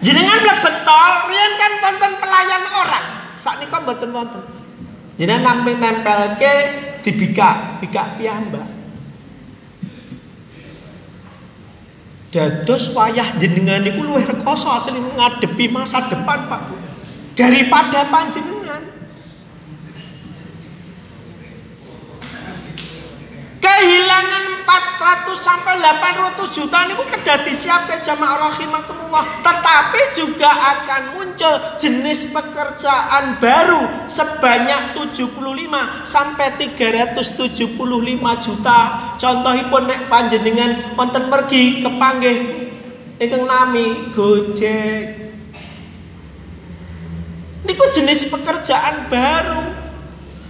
Jenengan 0.06 0.38
betol, 0.62 1.12
rian 1.26 1.52
kan 1.58 1.74
wonten 1.82 2.12
pelayan 2.22 2.64
orang. 2.78 3.06
Saat 3.42 3.58
ini 3.58 3.66
kan 3.66 3.82
betul 3.90 4.14
wonten. 4.14 4.46
Jenengan 5.18 5.66
nempel 5.66 5.82
nempel 5.82 6.38
ke 6.38 6.54
di 7.02 7.12
bika, 7.18 7.82
piyambak. 7.82 8.76
Dados 12.36 12.92
wayah 12.92 13.32
jenengan 13.40 13.80
niku 13.80 14.04
luwih 14.04 14.28
rekoso 14.28 14.68
asli 14.68 15.00
ngadepi 15.00 15.72
masa 15.72 16.04
depan 16.12 16.52
Pak. 16.52 16.68
Daripada 17.32 18.12
panjenengan. 18.12 18.65
Kehilangan 23.66 24.62
400 24.62 25.34
sampai 25.34 25.82
800 25.82 26.38
juta 26.54 26.86
ini 26.86 26.94
kedah 26.94 27.42
disiapkan 27.42 27.98
jamaah 27.98 28.50
rahimakumullah. 28.50 29.42
Tetapi 29.42 30.02
juga 30.14 30.54
akan 30.54 31.02
muncul 31.18 31.54
jenis 31.82 32.30
pekerjaan 32.30 33.42
baru 33.42 34.06
sebanyak 34.06 34.94
75 34.94 36.06
sampai 36.06 36.48
375 36.62 38.46
juta. 38.46 38.80
Contohipun 39.18 39.84
nek 39.90 40.02
panjenengan 40.14 40.94
wonten 40.94 41.26
mergi 41.34 41.82
kepanggih 41.82 42.38
ingkang 43.18 43.50
nami 43.50 44.14
Gojek. 44.14 45.26
Niku 47.66 47.86
jenis 47.90 48.30
pekerjaan 48.30 49.10
baru 49.10 49.85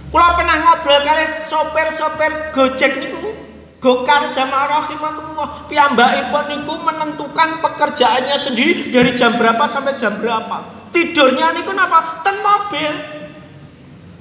kalau 0.06 0.30
pernah 0.38 0.56
ngobrol 0.62 1.00
kali 1.02 1.24
sopir-sopir 1.44 2.54
Gojek 2.54 2.92
niku 3.02 3.46
Gokar 3.76 4.32
jamaah 4.32 4.82
rahimahumullah 4.82 5.68
piyambakipun 5.68 6.44
niku 6.48 6.74
menentukan 6.80 7.60
pekerjaannya 7.60 8.34
sendiri 8.34 8.88
dari 8.88 9.12
jam 9.12 9.36
berapa 9.36 9.62
sampai 9.68 9.94
jam 9.94 10.16
berapa. 10.16 10.88
Tidurnya 10.90 11.52
niku 11.52 11.76
napa? 11.76 12.24
Ten 12.24 12.40
mobil. 12.40 12.92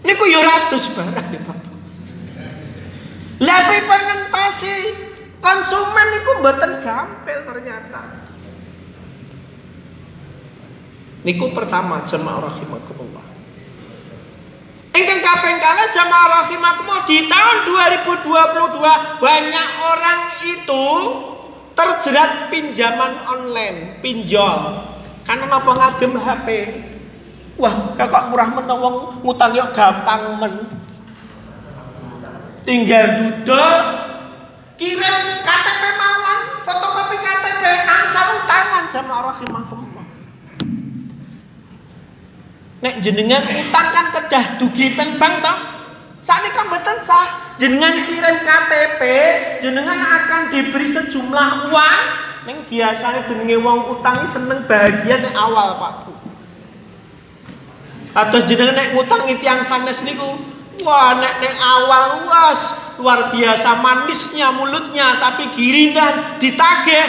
Niku 0.05 0.23
yo 0.27 0.43
ratus 0.43 0.91
barang 0.93 1.27
nih 1.33 1.41
Bapak. 1.41 1.73
Lah 3.41 3.59
pripun 3.65 4.01
ngentosi 4.05 4.75
konsumen 5.41 6.07
niku 6.13 6.31
mboten 6.43 6.71
gampil 6.83 7.39
ternyata. 7.47 8.01
Niku 11.25 11.49
pertama 11.55 12.05
jamaah 12.05 12.53
rahimahumullah. 12.53 13.34
Kaping 15.25 15.57
kala 15.57 15.89
jamaah 15.89 16.27
rahimakumullah 16.45 17.01
di 17.09 17.25
tahun 17.25 17.57
2022 17.65 19.17
banyak 19.17 19.69
orang 19.81 20.19
itu 20.45 20.85
terjerat 21.73 22.53
pinjaman 22.53 23.25
online, 23.25 23.97
pinjol. 24.05 24.85
Karena 25.25 25.49
napa 25.49 25.73
ngagem 25.73 26.13
HP. 26.21 26.47
Wah, 27.57 27.97
kakak 27.97 28.29
murah 28.29 28.53
men 28.53 28.69
wong 28.69 29.25
ngutang 29.25 29.57
gampang 29.73 30.37
men. 30.37 30.53
Tinggal 32.61 33.17
duduk 33.17 33.81
kirim 34.77 35.17
KTP 35.41 35.83
mawon, 35.97 36.39
fotokopi 36.69 37.17
KTP, 37.17 37.63
angsal 37.89 38.45
utangan 38.45 38.85
jamaah 38.93 39.33
rahimakumullah. 39.33 39.84
Nek 42.85 43.01
jenengan 43.01 43.41
utang 43.49 43.87
kan 43.89 44.13
kedah 44.13 44.61
dugi 44.61 44.93
teng 44.93 45.17
bank 45.17 45.41
toh. 45.41 45.57
Kan 46.21 46.69
betul 46.69 47.01
sah. 47.01 47.57
Jenengan 47.57 48.05
kirim 48.05 48.45
KTP, 48.45 49.01
jenengan 49.57 49.97
akan 49.97 50.53
diberi 50.53 50.85
sejumlah 50.85 51.73
uang. 51.73 52.01
Neng 52.45 52.61
biasanya 52.69 53.25
jenenge 53.25 53.57
wong 53.57 53.89
utang 53.89 54.21
seneng 54.21 54.69
bahagia 54.69 55.17
nek 55.17 55.33
awal 55.33 55.81
Pak 55.81 55.93
Bu. 56.05 56.13
Atau 58.13 58.45
jenengan 58.45 58.77
nek 58.77 58.93
ngutang 58.93 59.25
yang 59.33 59.65
sanes 59.65 60.05
niku, 60.05 60.37
wah 60.85 61.17
nek 61.17 61.41
nek 61.41 61.57
awal 61.57 62.29
was 62.29 62.69
luar 63.01 63.33
biasa 63.33 63.81
manisnya 63.81 64.53
mulutnya 64.53 65.17
tapi 65.19 65.49
girindan 65.51 66.39
ditagih 66.39 67.05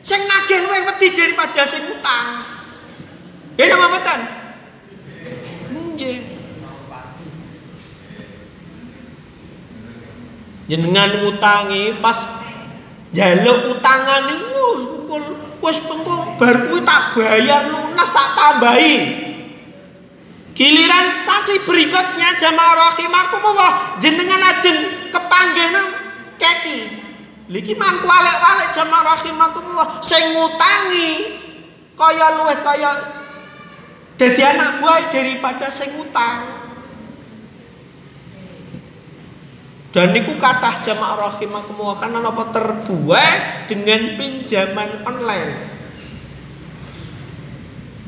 sing 0.00 0.22
nagih 0.22 0.64
luwih 0.64 0.86
wedi 0.86 1.10
daripada 1.10 1.66
sing 1.66 1.82
utang. 1.90 2.46
Ya 3.58 3.66
nama 3.74 3.90
betul. 3.90 4.43
Nggih. 5.94 6.18
Jenengan 10.64 11.10
ngutangi 11.22 12.02
pas 12.02 12.24
jaluk 13.14 13.78
utangan 13.78 14.26
niku 14.26 14.66
wis 15.62 15.78
pengko 15.78 16.34
bar 16.40 16.56
kuwi 16.66 16.82
tak 16.82 17.14
bayar 17.14 17.70
lunas 17.70 18.10
tak 18.10 18.34
tambahi. 18.34 19.22
Giliran 20.54 21.10
sasi 21.14 21.62
berikutnya 21.62 22.34
jamaah 22.38 22.74
rahimakumullah 22.90 23.98
jenengan 24.02 24.40
ajeng 24.54 25.10
kepanggih 25.14 25.68
keki. 26.38 26.78
Liki 27.52 27.76
man 27.76 28.00
kualek-walek 28.00 28.72
jamaah 28.72 29.14
rahimakumullah 29.14 30.00
sing 30.00 30.32
ngutangi 30.32 31.38
kaya 31.94 32.40
luwih 32.40 32.58
kaya 32.64 33.13
jadi 34.14 34.54
anak 34.54 34.78
buah 34.78 35.10
daripada 35.10 35.66
sing 35.70 35.90
utang. 35.98 36.62
Dan 39.94 40.10
niku 40.10 40.34
kathah 40.34 40.82
jamaah 40.82 41.30
rahimakumullah 41.30 41.94
karena 42.02 42.18
napa 42.18 42.50
terbuat 42.50 43.70
dengan 43.70 44.18
pinjaman 44.18 45.06
online. 45.06 45.54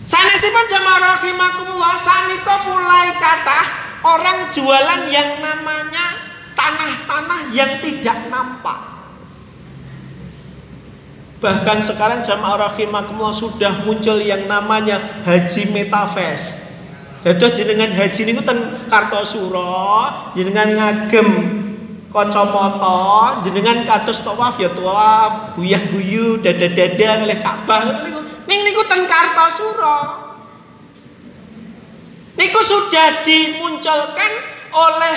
Sanesipun 0.03 0.67
jamaah 0.67 1.15
rahimakumullah 1.15 1.95
sanika 1.99 2.67
mulai 2.67 3.15
kata 3.15 3.61
orang 4.03 4.51
jualan 4.51 5.03
yang 5.11 5.39
namanya 5.39 6.27
tanah-tanah 6.59 7.55
yang 7.55 7.79
tidak 7.79 8.19
nampak. 8.31 8.96
Bahkan 11.37 11.85
sekarang 11.85 12.25
jamaah 12.25 12.73
rahimakumullah 12.73 13.37
sudah 13.37 13.85
muncul 13.85 14.17
yang 14.17 14.49
namanya 14.49 15.21
haji 15.21 15.69
metaverse. 15.69 16.57
Dados 17.21 17.59
jenengan 17.59 17.93
haji 17.93 18.21
niku 18.23 18.41
ten 18.41 18.87
Kartosuro, 18.87 20.09
jenengan 20.33 20.73
ngagem 20.73 21.29
kacamata, 22.09 23.43
jenengan 23.45 23.85
kados 23.85 24.25
tawaf 24.25 24.57
ya 24.57 24.73
tawaf, 24.73 25.59
guyah-guyu, 25.59 26.41
dada-dada 26.41 27.27
oleh 27.27 27.37
Ka'bah 27.43 28.07
niku. 28.07 28.21
Ning 28.47 28.61
niku 28.63 28.87
ten 28.89 29.05
Kartosuro. 29.05 30.25
Niku 32.39 32.61
sudah 32.63 33.27
dimunculkan 33.27 34.33
oleh 34.73 35.17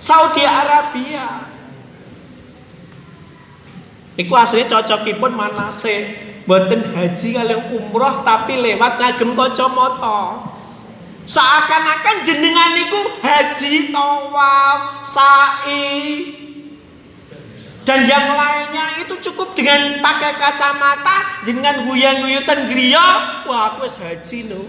Saudi 0.00 0.46
Arabia. 0.46 1.49
Iku 4.20 4.36
aslinya 4.36 4.68
cocokipun 4.68 5.32
manase 5.32 6.28
Boten 6.44 6.82
haji 6.82 7.36
kalian 7.36 7.72
umroh 7.72 8.26
tapi 8.26 8.58
lewat 8.58 8.98
ngagem 8.98 9.38
kacamata. 9.38 10.50
Seakan-akan 11.22 12.26
jenengan 12.26 12.74
niku 12.74 13.00
haji, 13.22 13.94
tawaf, 13.94 15.04
sa'i 15.06 16.40
dan 17.90 18.06
yang 18.06 18.38
lainnya 18.38 19.02
itu 19.02 19.18
cukup 19.30 19.56
dengan 19.56 19.98
pakai 19.98 20.36
kacamata, 20.36 21.42
dengan 21.42 21.88
guyang-guyutan 21.88 22.68
griya, 22.68 23.42
wah 23.48 23.74
aku 23.74 23.88
haji 23.88 24.52
loh. 24.52 24.68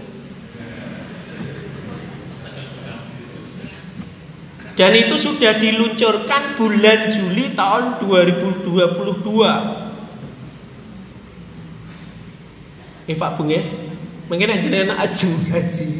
Dan 4.72 4.96
itu 4.96 5.20
sudah 5.20 5.60
diluncurkan 5.60 6.56
bulan 6.56 7.12
Juli 7.12 7.52
tahun 7.52 8.00
2022. 8.00 9.92
Eh 13.04 13.16
Pak 13.18 13.36
Bung 13.36 13.52
ya, 13.52 13.60
mungkin 14.32 14.48
aja 14.48 14.96
ajeng 15.04 15.34
haji, 15.52 15.90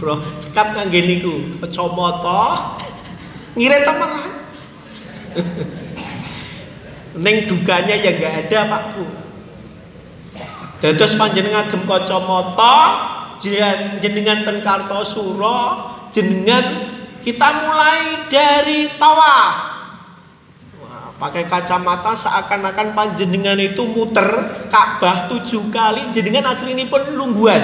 bro, 0.00 0.22
cekap 0.40 0.78
ngangge 0.78 1.00
niku, 1.04 1.60
kacamata, 1.60 2.78
ngira 3.52 3.84
teman. 3.84 4.32
Neng 7.20 7.36
dukanya 7.44 7.98
ya 8.00 8.16
nggak 8.16 8.34
ada 8.48 8.58
Pak 8.64 8.82
Bu. 8.96 9.04
Dados 10.80 11.16
panjenengan 11.20 11.68
agem 11.68 11.84
kacamata, 11.84 12.76
jenengan 14.00 14.40
ten 14.40 14.64
Kartosuro, 14.64 15.92
jenengan 16.14 16.95
kita 17.26 17.48
mulai 17.66 18.30
dari 18.30 18.94
tawaf. 18.94 19.74
pakai 21.16 21.48
kacamata 21.48 22.12
seakan-akan 22.12 22.92
panjenengan 22.92 23.56
itu 23.56 23.88
muter 23.88 24.28
Ka'bah 24.68 25.26
tujuh 25.32 25.72
kali, 25.72 26.12
jenengan 26.12 26.52
asli 26.52 26.76
ini 26.76 26.84
pun 26.86 27.00
lungguan. 27.16 27.58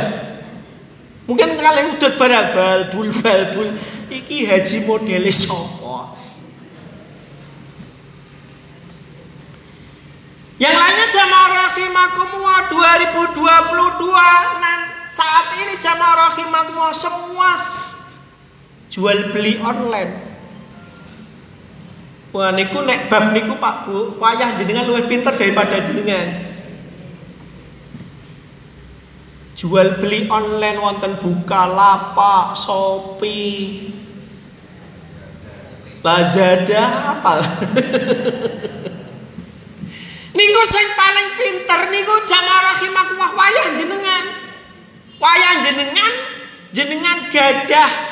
Mungkin 1.29 1.61
kalian 1.61 1.95
udah 1.95 2.13
barang 2.17 2.47
balbul 2.57 3.13
balbul, 3.13 3.69
iki 4.09 4.49
haji 4.49 4.89
modele 4.89 5.29
sopo. 5.31 6.17
Yang 10.57 10.77
lainnya 10.81 11.07
jamaah 11.13 11.49
rahimakumullah 11.69 12.61
2022 12.73 14.65
nan 14.65 14.81
saat 15.13 15.53
ini 15.61 15.77
jamaah 15.77 16.17
rahimakumullah 16.33 16.97
semua 16.97 17.53
jual 18.93 19.33
beli 19.33 19.57
online. 19.65 20.13
Wah 22.33 22.53
niku 22.53 22.85
nek 22.85 23.09
bab 23.09 23.33
niku 23.33 23.57
Pak 23.57 23.89
Bu, 23.89 24.21
wayah 24.21 24.57
jenengan 24.61 24.85
luwih 24.89 25.09
pinter 25.09 25.33
daripada 25.33 25.81
jenengan. 25.81 26.53
Jual 29.57 29.97
beli 29.97 30.29
online 30.29 30.77
wonten 30.81 31.17
buka 31.17 31.69
lapak, 31.71 32.57
Shopee, 32.57 33.93
Lazada 36.03 37.15
apa? 37.15 37.33
Niku 40.33 40.63
sing 40.67 40.89
paling 40.99 41.29
pinter 41.39 41.81
niku 41.95 42.27
jamaah 42.27 42.75
rahimakumullah 42.75 43.31
wayah 43.37 43.67
jenengan. 43.79 44.25
Wayah 45.23 45.55
jenengan 45.63 46.13
jenengan 46.75 47.31
gadah 47.31 48.12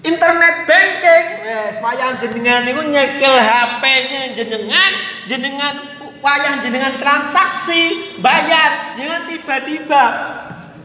internet 0.00 0.54
banking. 0.64 1.26
Wes 1.44 1.76
wayah 1.80 2.16
jenengan 2.16 2.64
niku 2.64 2.82
nyekel 2.84 3.34
HP-nya 3.36 4.22
jenengan, 4.36 4.92
jenengan 5.28 5.74
wayah 6.20 6.60
jenengan 6.60 6.94
transaksi, 7.00 8.16
bayar, 8.20 8.96
jangan 8.96 9.28
tiba-tiba 9.28 10.04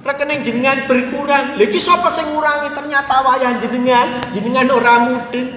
rekening 0.05 0.45
jenengan 0.45 0.85
berkurang. 0.85 1.57
Lagi 1.57 1.79
sapa 1.81 2.13
sing 2.13 2.29
ngurangi 2.29 2.71
ternyata 2.77 3.25
wayah 3.25 3.57
jenengan, 3.57 4.21
jenengan 4.31 4.67
ora 4.69 4.95
mudeng. 5.01 5.49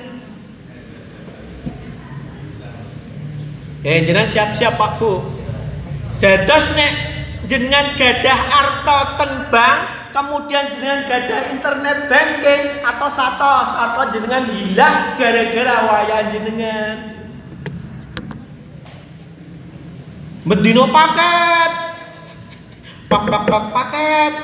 Eh 3.87 4.03
jenengan 4.03 4.27
siap-siap 4.27 4.75
Pak 4.75 4.99
Bu. 4.99 5.23
Dados 6.19 6.75
nek 6.75 6.93
jenengan 7.47 7.95
gadah 7.95 8.41
arto 8.51 8.99
tenbang, 9.23 9.98
kemudian 10.19 10.67
jenengan 10.75 11.07
gadah 11.07 11.55
internet 11.55 11.99
banking 12.11 12.83
atau 12.83 13.07
satos 13.07 13.71
atau 13.71 14.03
jenengan 14.11 14.51
hilang 14.51 15.15
gara-gara 15.15 15.77
wayah 15.87 16.23
jenengan. 16.35 16.97
Mendino 20.43 20.91
paket. 20.91 21.71
Pak 23.07 23.23
pak 23.31 23.43
pak 23.47 23.65
paket. 23.71 24.35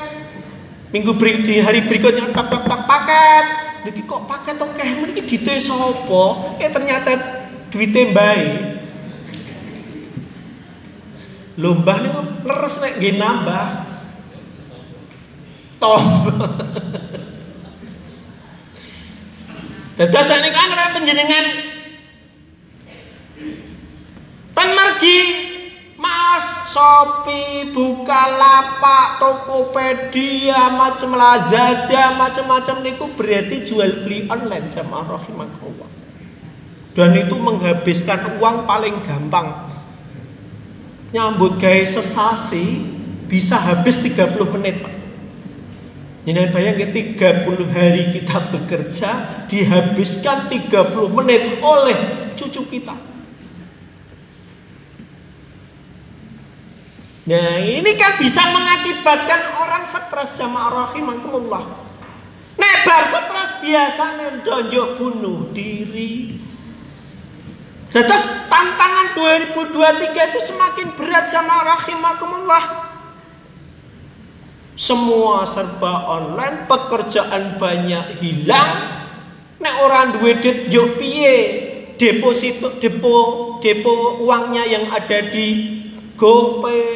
Minggu 0.95 1.11
beri, 1.19 1.43
di 1.43 1.59
hari 1.59 1.83
berikutnya 1.83 2.31
pak 2.31 2.47
pak 2.47 2.61
pak 2.63 2.81
paket. 2.87 3.45
Niki 3.83 4.01
kok 4.07 4.23
paket 4.25 4.55
oke, 4.57 4.79
okay. 4.79 4.95
mriki 4.95 5.21
dite 5.27 5.59
sapa? 5.59 6.55
Eh 6.57 6.71
ternyata 6.71 7.19
duitnya 7.67 8.15
baik. 8.15 8.53
Lomba 11.59 11.99
nih 11.99 12.11
leres 12.47 12.79
nggih 12.79 13.13
nambah. 13.19 13.94
Toh. 15.85 16.01
Dados 19.95 20.27
ini 20.33 20.49
kan 20.49 20.73
apa 20.73 20.97
penjenengan 20.97 21.45
Tan 24.57 24.69
margi 24.73 25.19
Mas, 25.95 26.43
Shopee, 26.67 27.71
Bukalapak, 27.71 29.21
Tokopedia, 29.21 30.67
macam 30.67 31.15
Lazada, 31.15 32.11
macam-macam 32.19 32.75
niku 32.83 33.05
berarti 33.15 33.63
jual 33.63 34.03
beli 34.03 34.27
online 34.27 34.67
jamaah 34.67 35.15
rahimakumullah. 35.15 35.87
Dan 36.91 37.15
itu 37.15 37.35
menghabiskan 37.39 38.41
uang 38.41 38.67
paling 38.67 38.99
gampang 39.05 39.71
nyambut 41.15 41.55
gaya 41.61 41.87
sesasi 41.87 42.83
bisa 43.31 43.55
habis 43.55 44.03
30 44.03 44.35
menit 44.51 44.83
Pak. 44.83 45.04
Jangan 46.25 46.49
bayangin 46.49 46.89
30 46.89 47.69
hari 47.69 48.09
kita 48.09 48.49
bekerja 48.49 49.09
dihabiskan 49.45 50.49
30 50.49 50.73
menit 51.13 51.61
oleh 51.61 52.33
cucu 52.33 52.65
kita. 52.65 52.97
Nah 57.25 57.57
ini 57.61 57.93
kan 57.93 58.17
bisa 58.17 58.41
mengakibatkan 58.53 59.61
orang 59.61 59.85
stres 59.85 60.33
sama 60.33 60.69
rahimakumullah. 60.73 61.85
Nebar 62.57 63.01
stres 63.05 63.61
biasanya 63.61 64.41
donjok 64.41 64.97
bunuh 64.97 65.49
diri, 65.53 66.41
Terus 67.95 68.27
tantangan 68.51 69.15
2023 69.15 70.35
itu 70.35 70.39
semakin 70.43 70.99
berat 70.99 71.31
sama 71.31 71.63
rahimakumullah. 71.63 72.84
Semua 74.75 75.47
serba 75.47 76.03
online, 76.11 76.67
pekerjaan 76.67 77.55
banyak 77.55 78.19
hilang. 78.19 79.03
Nek 79.63 79.75
orang 79.79 80.19
duwe 80.19 80.43
duit 80.43 80.67
yo 80.67 80.99
piye? 80.99 81.63
Deposito 81.95 82.75
depo 82.75 83.55
depo 83.63 84.19
uangnya 84.19 84.67
yang 84.67 84.91
ada 84.91 85.31
di 85.31 85.79
GoPay, 86.19 86.91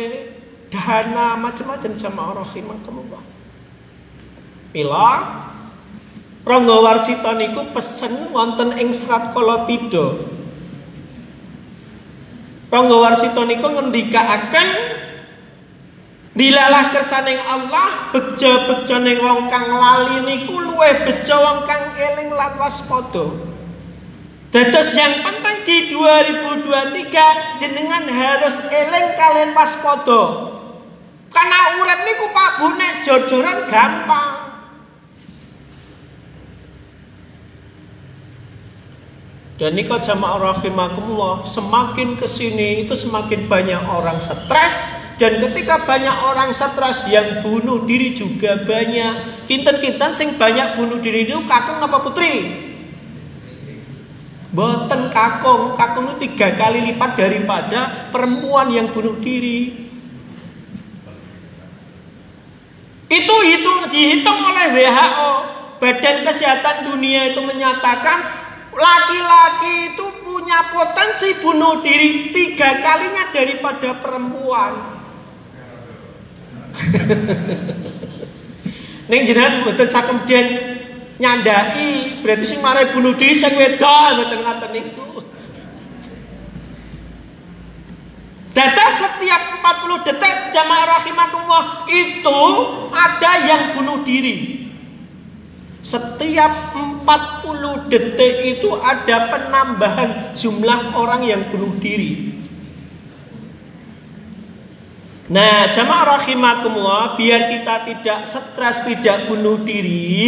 Dana, 0.67 1.39
macam-macam 1.39 1.91
jamaah 1.95 2.43
rahimakumullah. 2.43 3.23
Mila 4.75 5.09
Ronggo 6.43 6.81
Warsito 6.81 7.31
niku 7.35 7.73
pesen 7.75 8.33
wonten 8.33 8.73
ing 8.79 8.89
serat 8.89 9.35
kala 9.35 9.69
tidur. 9.69 10.25
Ronggo 12.73 13.01
Warsito 13.05 13.43
niku 13.45 13.69
akan 13.69 14.67
dilalah 16.39 16.95
kersaning 16.95 17.43
Allah 17.43 18.15
bejo-bejo 18.15 18.95
ning 19.03 19.19
wong 19.19 19.51
kang 19.51 19.67
lali 19.67 20.23
niku 20.23 20.55
luwe 20.55 21.03
bejo 21.03 21.35
wong 21.35 21.67
kang 21.67 21.99
eling 21.99 22.31
lan 22.31 22.55
waspada. 22.55 23.27
Dados 24.49 24.95
yang 24.95 25.19
penting 25.19 25.57
di 25.67 25.77
2023 25.91 27.59
jenengan 27.59 28.07
harus 28.07 28.63
eling 28.71 29.19
kalian 29.19 29.51
waspada. 29.51 30.55
Karena 31.27 31.59
urip 31.83 31.99
niku 32.07 32.31
Pak 32.31 32.51
Bu 32.63 32.67
nek 32.71 33.03
jor-joran 33.03 33.67
gampang. 33.67 34.47
Dan 39.59 39.75
nikah 39.75 39.99
jamaah 39.99 40.55
rahimakumullah 40.55 41.43
semakin 41.43 42.15
ke 42.15 42.23
sini 42.23 42.87
itu 42.87 42.95
semakin 42.95 43.43
banyak 43.51 43.83
orang 43.91 44.15
stres 44.23 44.98
dan 45.19 45.35
ketika 45.35 45.83
banyak 45.83 46.15
orang 46.23 46.55
stres 46.55 47.03
yang 47.11 47.43
bunuh 47.43 47.83
diri 47.83 48.15
juga 48.15 48.55
banyak. 48.63 49.43
Kinten-kinten 49.51 50.15
sing 50.15 50.39
banyak 50.39 50.79
bunuh 50.79 51.03
diri 51.03 51.27
itu 51.27 51.43
kakung 51.43 51.83
apa 51.83 51.99
putri? 51.99 52.55
Boten 54.55 55.11
kakung, 55.11 55.75
kakung 55.75 56.07
itu 56.09 56.23
tiga 56.23 56.55
kali 56.55 56.79
lipat 56.87 57.19
daripada 57.19 58.09
perempuan 58.15 58.71
yang 58.71 58.95
bunuh 58.95 59.19
diri. 59.19 59.91
Itu 63.11 63.35
hitung 63.43 63.91
dihitung 63.91 64.39
oleh 64.39 64.71
WHO. 64.71 65.31
Badan 65.83 66.23
Kesehatan 66.23 66.91
Dunia 66.91 67.35
itu 67.35 67.43
menyatakan 67.43 68.23
laki-laki 68.71 69.95
itu 69.95 70.05
punya 70.23 70.71
potensi 70.71 71.35
bunuh 71.43 71.83
diri 71.83 72.31
tiga 72.31 72.79
kalinya 72.79 73.31
daripada 73.35 73.95
perempuan. 73.99 74.98
Neng 79.09 79.25
jenengan 79.25 79.65
mboten 79.65 79.89
sakem 79.89 80.21
den 80.29 80.47
nyandai 81.19 82.23
berarti 82.23 82.45
sing 82.45 82.61
marai 82.63 82.93
bunuh 82.93 83.17
diri 83.17 83.35
sing 83.35 83.57
wedok 83.57 84.13
mboten 84.15 84.39
ngaten 84.45 84.71
niku. 84.71 85.05
Data 88.55 88.85
setiap 88.91 89.41
40 89.61 90.05
detik 90.07 90.35
jamaah 90.53 90.85
rahimakumullah 90.99 91.65
itu 91.89 92.41
ada 92.93 93.31
yang 93.45 93.63
bunuh 93.75 94.03
diri. 94.05 94.69
Setiap 95.79 96.75
40 96.75 97.89
detik 97.89 98.35
itu 98.45 98.69
ada 98.77 99.31
penambahan 99.31 100.35
jumlah 100.37 100.93
orang 100.93 101.25
yang 101.25 101.49
bunuh 101.49 101.73
diri. 101.81 102.38
Nah, 105.29 105.69
jamaah 105.69 106.17
rahimakumullah, 106.17 107.13
biar 107.13 107.53
kita 107.53 107.85
tidak 107.85 108.25
stres, 108.25 108.81
tidak 108.81 109.29
bunuh 109.29 109.61
diri, 109.61 110.25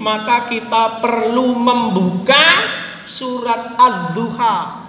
maka 0.00 0.48
kita 0.48 1.04
perlu 1.04 1.52
membuka 1.52 2.64
surat 3.04 3.76
Az-Zuha. 3.76 4.80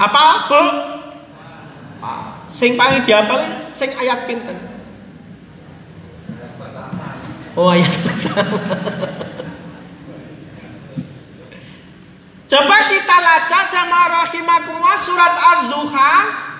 Apa, 0.00 0.24
Bu? 0.48 0.62
Sing 2.48 2.72
paling 2.72 3.04
diapal 3.04 3.60
sing 3.60 3.92
ayat 4.00 4.24
pinten? 4.24 4.56
Oh, 7.52 7.68
ayat 7.68 7.92
pertama. 8.00 8.58
Coba 12.48 12.76
kita 12.88 13.16
baca 13.44 13.60
jamaah 13.68 14.08
rahimakumullah 14.24 14.96
surat 14.96 15.34
Az-Zuha 15.36 16.12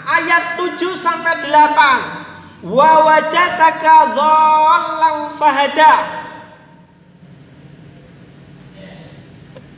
ayat 0.04 0.60
7 0.60 0.94
sampai 0.94 1.48
8. 1.48 2.64
Wa 2.64 2.92
wajadaka 3.04 4.16
dhallan 4.16 5.32
fahada. 5.36 5.94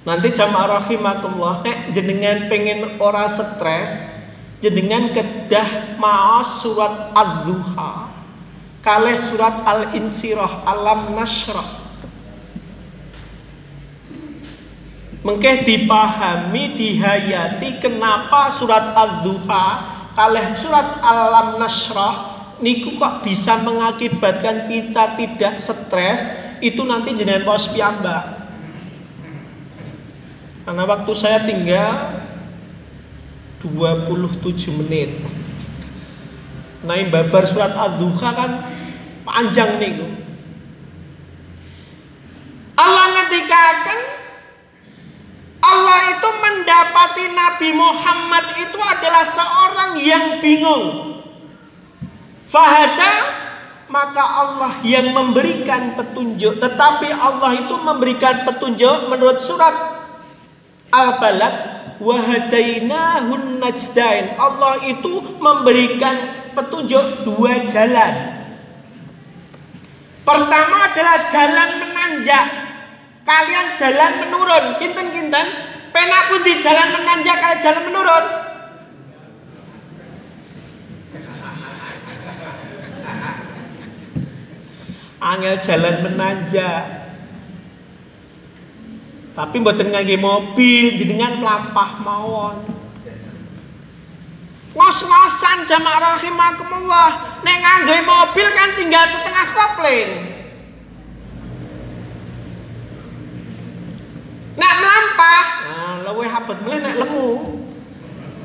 Nanti 0.06 0.30
jamaah 0.30 0.78
rahimakumullah 0.78 1.66
nek 1.66 1.90
jenengan 1.90 2.46
pengen 2.46 3.02
ora 3.02 3.26
stres, 3.26 4.14
jenengan 4.62 5.10
kedah 5.10 5.98
maos 5.98 6.62
surat 6.62 7.10
Az-Zuha. 7.10 8.14
Kalih 8.86 9.18
surat 9.18 9.66
Al-Insirah 9.66 10.62
Alam 10.62 11.10
Nasrah. 11.18 11.82
Mengkeh 15.26 15.66
dipahami, 15.66 16.78
dihayati 16.78 17.82
kenapa 17.82 18.54
surat 18.54 18.94
Az-Zuha 18.94 19.95
kalih 20.16 20.56
surat 20.56 20.96
Alam 21.04 21.60
Nasrah 21.60 22.48
niku 22.64 22.96
kok 22.96 23.20
bisa 23.20 23.60
mengakibatkan 23.60 24.64
kita 24.64 25.12
tidak 25.12 25.60
stres 25.60 26.32
itu 26.64 26.80
nanti 26.88 27.12
jenengan 27.12 27.44
pos 27.44 27.68
piyambak. 27.68 28.48
Karena 30.64 30.82
waktu 30.88 31.12
saya 31.12 31.44
tinggal 31.44 32.24
27 33.60 34.72
menit. 34.82 35.20
Nah, 36.82 36.96
babar 37.12 37.44
surat 37.44 37.76
Az-Zuha 37.76 38.30
kan 38.32 38.50
panjang 39.22 39.76
nih. 39.76 40.00
Allah 42.76 43.06
ngendikaken 43.14 44.00
Allah 45.86 46.18
itu 46.18 46.30
mendapati 46.42 47.24
Nabi 47.30 47.70
Muhammad 47.70 48.58
itu 48.58 48.74
adalah 48.74 49.22
seorang 49.22 49.94
yang 50.02 50.42
bingung. 50.42 51.14
Fahada 52.50 53.30
maka 53.86 54.18
Allah 54.18 54.82
yang 54.82 55.14
memberikan 55.14 55.94
petunjuk. 55.94 56.58
Tetapi 56.58 57.06
Allah 57.14 57.54
itu 57.62 57.78
memberikan 57.78 58.42
petunjuk 58.42 59.06
menurut 59.06 59.38
surat 59.38 59.78
Al-Balad 60.90 61.54
wahadainahun 62.02 63.62
najdain. 63.62 64.34
Allah 64.42 64.82
itu 64.90 65.38
memberikan 65.38 66.50
petunjuk 66.50 67.22
dua 67.22 67.62
jalan. 67.70 68.42
Pertama 70.26 70.90
adalah 70.90 71.30
jalan 71.30 71.78
menanjak 71.78 72.46
kalian 73.22 73.78
jalan 73.78 74.12
menurun 74.22 74.64
kinten 74.82 75.14
kinten 75.14 75.75
penak 75.96 76.28
pun 76.28 76.44
di 76.44 76.60
jalan 76.60 76.92
menanjak 76.92 77.36
kalian 77.40 77.60
jalan 77.64 77.82
menurun. 77.88 78.24
Angel 85.16 85.56
jalan 85.56 85.96
menanjak. 86.04 86.84
Tapi 89.32 89.56
mboten 89.56 89.88
ngangge 89.88 90.20
mobil 90.20 91.00
jenengan 91.00 91.40
melampah 91.40 91.90
mawon. 92.04 92.56
Ngos-ngosan 94.76 95.64
jamaah 95.64 96.20
rahimakumullah 96.20 97.40
nek 97.40 97.56
ngangge 97.64 97.96
mobil 98.04 98.48
kan 98.52 98.76
tinggal 98.76 99.08
setengah 99.08 99.46
kopling 99.56 100.36
Nak 104.56 104.74
melampah, 104.80 105.44
luwih 106.06 106.30
abot 106.30 106.54
mulai 106.62 106.78
nek 106.78 107.02
lemu. 107.02 107.30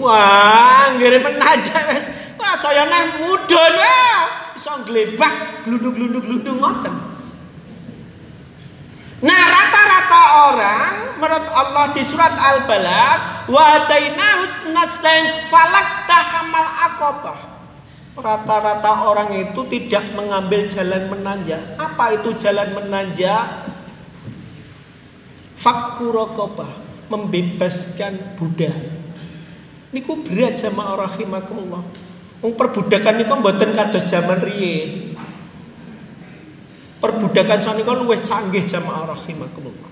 Wah, 0.02 0.98
ngirim 0.98 1.22
aja 1.38 1.78
wes. 1.94 2.10
Wah, 2.42 2.58
saya 2.58 2.90
nek 2.90 3.22
mudon 3.22 3.74
wah. 3.78 4.18
Iso 4.58 4.82
glebak 4.82 5.62
glundung-glundung-glundung 5.70 6.58
ngoten. 6.58 6.96
Nah, 9.22 9.42
rata-rata 9.46 10.22
orang 10.50 10.94
menurut 11.22 11.46
Allah 11.54 11.86
di 11.94 12.02
surat 12.02 12.34
Al-Balad, 12.34 13.46
wa 13.46 13.64
atainahu 13.78 14.50
najdain 14.74 15.46
falak 15.46 16.10
tahamal 16.10 16.66
akobah. 16.90 17.40
Rata-rata 18.18 19.06
orang 19.06 19.30
itu 19.38 19.62
tidak 19.70 20.18
mengambil 20.18 20.66
jalan 20.66 21.14
menanjak. 21.14 21.62
Apa 21.78 22.18
itu 22.18 22.34
jalan 22.42 22.74
menanjak? 22.74 23.70
Fakkurokobah 25.62 26.91
membebaskan 27.12 28.40
budak. 28.40 28.72
Niku 29.92 30.24
berat 30.24 30.56
jamaah 30.56 31.04
rahimakumullah. 31.04 31.84
Wong 32.40 32.54
perbudakan 32.56 33.20
niku 33.20 33.36
mboten 33.36 33.76
kados 33.76 34.08
zaman 34.08 34.40
riyin. 34.40 35.20
Perbudakan 37.04 37.60
sanika 37.60 37.92
luwih 37.92 38.24
canggih 38.24 38.64
jamaah 38.64 39.12
rahimakumullah. 39.12 39.92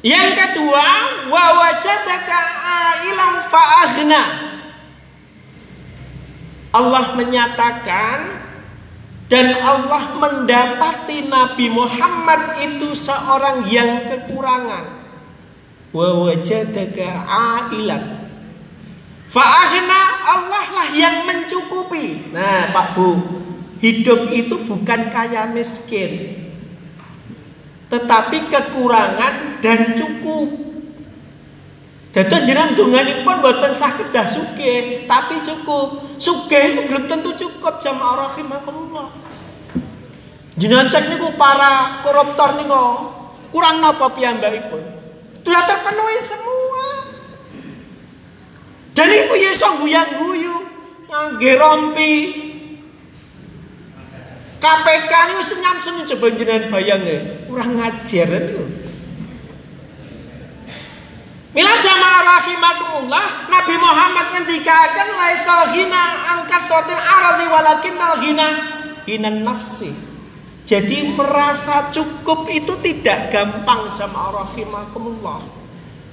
Yang 0.00 0.30
kedua, 0.32 0.88
wa 1.28 1.46
wajadaka 1.60 2.40
ailan 2.64 3.36
fa'aghna. 3.44 4.22
Allah 6.72 7.04
menyatakan 7.20 8.18
dan 9.30 9.62
Allah 9.62 10.18
mendapati 10.18 11.30
Nabi 11.30 11.70
Muhammad 11.70 12.58
itu 12.58 12.90
seorang 12.98 13.62
yang 13.70 14.10
kekurangan. 14.10 14.90
Wa 15.94 16.08
wajadaka 16.18 17.30
ailan. 17.30 18.26
Fa'ahna 19.30 20.00
Allah 20.34 20.66
lah 20.74 20.88
yang 20.90 21.22
mencukupi. 21.30 22.34
Nah, 22.34 22.74
Pak 22.74 22.98
Bu, 22.98 23.08
hidup 23.78 24.34
itu 24.34 24.66
bukan 24.66 25.06
kaya 25.06 25.46
miskin. 25.46 26.34
Tetapi 27.86 28.50
kekurangan 28.50 29.62
dan 29.62 29.94
cukup. 29.94 30.58
Dados 32.10 32.42
jenengan 32.42 32.74
donganipun 32.74 33.38
mboten 33.38 33.70
saged 33.70 34.10
dah 34.10 34.26
sugih, 34.26 35.06
tapi 35.06 35.38
cukup. 35.46 36.18
Sugih 36.18 36.74
itu 36.74 36.80
belum 36.90 37.06
tentu 37.06 37.30
cukup 37.38 37.78
jamaah 37.78 38.26
rahimakumullah. 38.26 39.19
Jenengan 40.60 40.92
cek 40.92 41.08
niku 41.08 41.32
para 41.40 42.04
koruptor 42.04 42.60
niku 42.60 43.08
kurang 43.48 43.80
napa 43.80 44.12
piyambakipun? 44.12 44.84
Sudah 45.40 45.64
terpenuhi 45.64 46.20
semua. 46.20 46.84
Dan 48.92 49.08
iku 49.08 49.32
ya 49.40 49.56
iso 49.56 49.80
guyang-guyu, 49.80 50.56
ngangge 51.08 51.52
rompi. 51.56 52.14
KPK 54.60 55.12
niku 55.32 55.42
senyum-senyum 55.48 56.04
coba 56.04 56.26
jenengan 56.36 56.68
bayang 56.68 57.08
ya, 57.08 57.18
kurang 57.48 57.80
ngajar 57.80 58.28
niku. 58.28 58.64
Mila 61.56 61.72
jamaah 61.80 62.20
rahimakumullah 62.36 63.48
Nabi 63.48 63.74
Muhammad 63.80 64.26
ngendikaken 64.36 65.08
laisal 65.18 65.72
ghina 65.72 66.04
angkat 66.36 66.68
sotil 66.68 67.00
aradi 67.00 67.48
walakin 67.48 67.96
ghina 67.96 68.48
hinan 69.08 69.40
nafsi. 69.40 70.09
Jadi 70.70 71.18
merasa 71.18 71.90
cukup 71.90 72.46
itu 72.46 72.78
tidak 72.78 73.34
gampang 73.34 73.90
jamaah 73.90 74.46
rahimakumullah. 74.46 75.42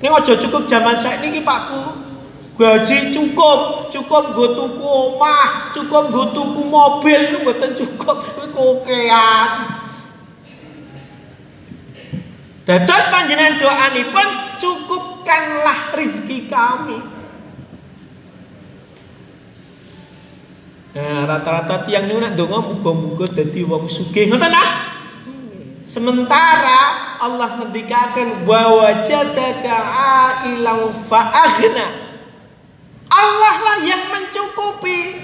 Ini 0.02 0.10
ojo 0.10 0.34
cukup 0.34 0.66
zaman 0.66 0.98
saya 0.98 1.22
ini 1.22 1.46
Pak 1.46 1.62
Bu. 1.70 1.82
Gaji 2.58 3.14
cukup, 3.14 3.86
cukup 3.94 4.34
gue 4.34 4.50
tuku 4.58 4.82
omah, 4.82 5.70
cukup 5.70 6.10
gue 6.10 6.26
tuku 6.34 6.62
mobil, 6.66 7.30
itu 7.30 7.38
mboten 7.46 7.78
cukup, 7.78 8.18
itu 8.34 8.50
kokean. 8.50 9.50
Dados 12.66 13.06
panjenengan 13.14 13.62
pun 14.10 14.28
cukupkanlah 14.58 15.94
rizki 15.94 16.50
kami. 16.50 17.17
Nah, 20.96 21.28
rata-rata 21.28 21.84
tiang 21.84 22.08
niku 22.08 22.24
nak 22.24 22.34
donga 22.40 22.64
muga-muga 22.64 23.28
dadi 23.28 23.66
wong 23.68 23.92
sugih. 23.92 24.32
Ngoten 24.32 24.52
ta? 24.52 24.66
Sementara 25.88 26.80
Allah 27.24 27.64
ngendikaken 27.64 28.44
wa 28.44 28.84
wajadaka 28.84 29.76
ailan 30.44 30.92
fa 30.92 31.32
Allah 33.08 33.56
lah 33.64 33.78
yang 33.88 34.12
mencukupi. 34.12 35.16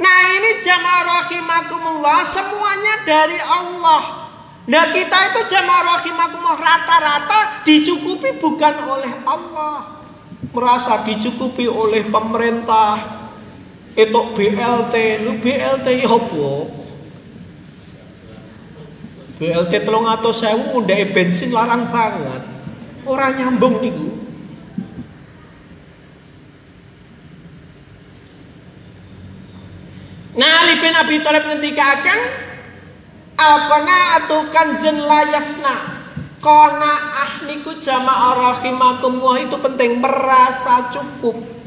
Nah 0.00 0.18
ini 0.40 0.58
jamaah 0.64 1.04
rahimakumullah 1.04 2.24
semuanya 2.24 3.04
dari 3.04 3.38
Allah. 3.38 4.32
Nah 4.66 4.88
kita 4.88 5.36
itu 5.36 5.40
jamaah 5.52 6.00
rahimakumullah 6.00 6.58
rata-rata 6.58 7.62
dicukupi 7.62 8.40
bukan 8.40 8.88
oleh 8.88 9.12
Allah. 9.28 10.00
Merasa 10.52 11.04
dicukupi 11.06 11.68
oleh 11.68 12.08
pemerintah, 12.08 13.21
itu 13.92 14.20
BLT 14.32 14.94
lu 15.20 15.36
BLT 15.36 15.86
apa? 16.08 16.48
BLT 19.36 19.72
telung 19.84 20.08
atau 20.08 20.32
sewu 20.32 20.72
ngundai 20.72 21.12
bensin 21.12 21.52
larang 21.52 21.84
banget. 21.92 22.42
Orang 23.04 23.36
nyambung 23.36 23.82
niku. 23.82 24.08
Nah, 30.32 30.64
Ali 30.64 30.80
bin 30.80 30.96
Abi 30.96 31.20
Thalib 31.20 31.44
ngendikaken 31.44 32.20
Alkona 33.36 34.22
atukan 34.22 34.68
zen 34.78 34.96
layafna. 35.04 36.00
Kona 36.40 36.94
ah 37.12 37.32
niku 37.44 37.76
jamaah 37.76 38.34
rahimakumullah 38.34 39.46
itu 39.46 39.58
penting 39.62 40.02
merasa 40.02 40.90
cukup 40.90 41.61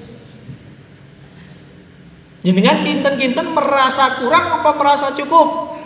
Jenengan 2.46 2.86
kinten-kinten 2.86 3.58
merasa 3.58 4.22
kurang 4.22 4.62
apa 4.62 4.70
merasa 4.78 5.10
cukup? 5.18 5.82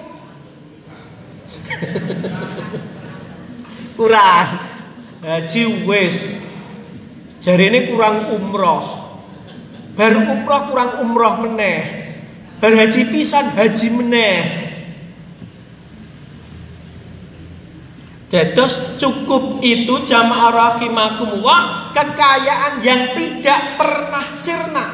kurang. 3.96 4.48
Haji 5.24 5.88
wis. 5.88 6.36
Jari 7.40 7.72
ini 7.72 7.88
kurang 7.88 8.28
umroh. 8.36 8.84
Baru 9.96 10.28
umroh 10.28 10.62
kurang 10.68 11.00
umroh 11.00 11.48
meneh. 11.48 12.12
Baru 12.60 12.76
haji 12.76 13.08
pisan 13.08 13.56
haji 13.56 13.88
meneh. 13.96 14.40
Dados 18.28 19.00
cukup 19.00 19.64
itu 19.64 20.04
jamaah 20.04 20.52
rahimakumullah 20.52 21.96
kekayaan 21.96 22.84
yang 22.84 23.16
tidak 23.16 23.80
pernah 23.80 24.36
sirna. 24.36 24.88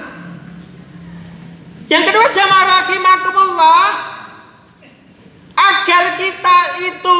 Yang 1.85 2.03
kedua 2.09 2.25
jamaah 2.33 2.65
rahimakumullah 2.65 3.87
agar 5.53 6.17
kita 6.17 6.59
itu 6.81 7.19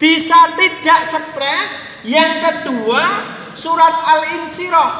bisa 0.00 0.56
tidak 0.56 1.04
stres. 1.04 1.84
Yang 2.06 2.32
kedua 2.40 3.04
surat 3.52 3.94
Al-Insyirah 4.16 4.92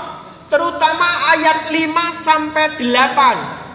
terutama 0.53 1.09
ayat 1.37 1.73
5 1.73 2.13
sampai 2.13 2.77
8. 2.77 3.67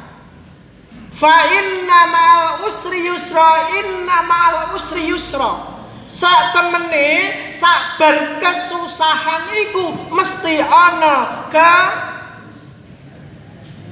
Fa 1.12 1.36
inna 1.50 2.00
ma'al 2.08 2.66
usri 2.70 3.10
yusra 3.10 3.74
inna 3.82 4.22
ma'al 4.22 4.78
usri 4.78 5.10
yusra. 5.10 5.74
Sak 6.06 6.52
temene 6.52 7.52
sak 7.56 7.96
berkesusahan 7.96 9.48
iku 9.66 10.12
mesti 10.12 10.60
ana 10.60 11.48
ke 11.48 11.74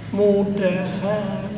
mudahan 0.10 1.49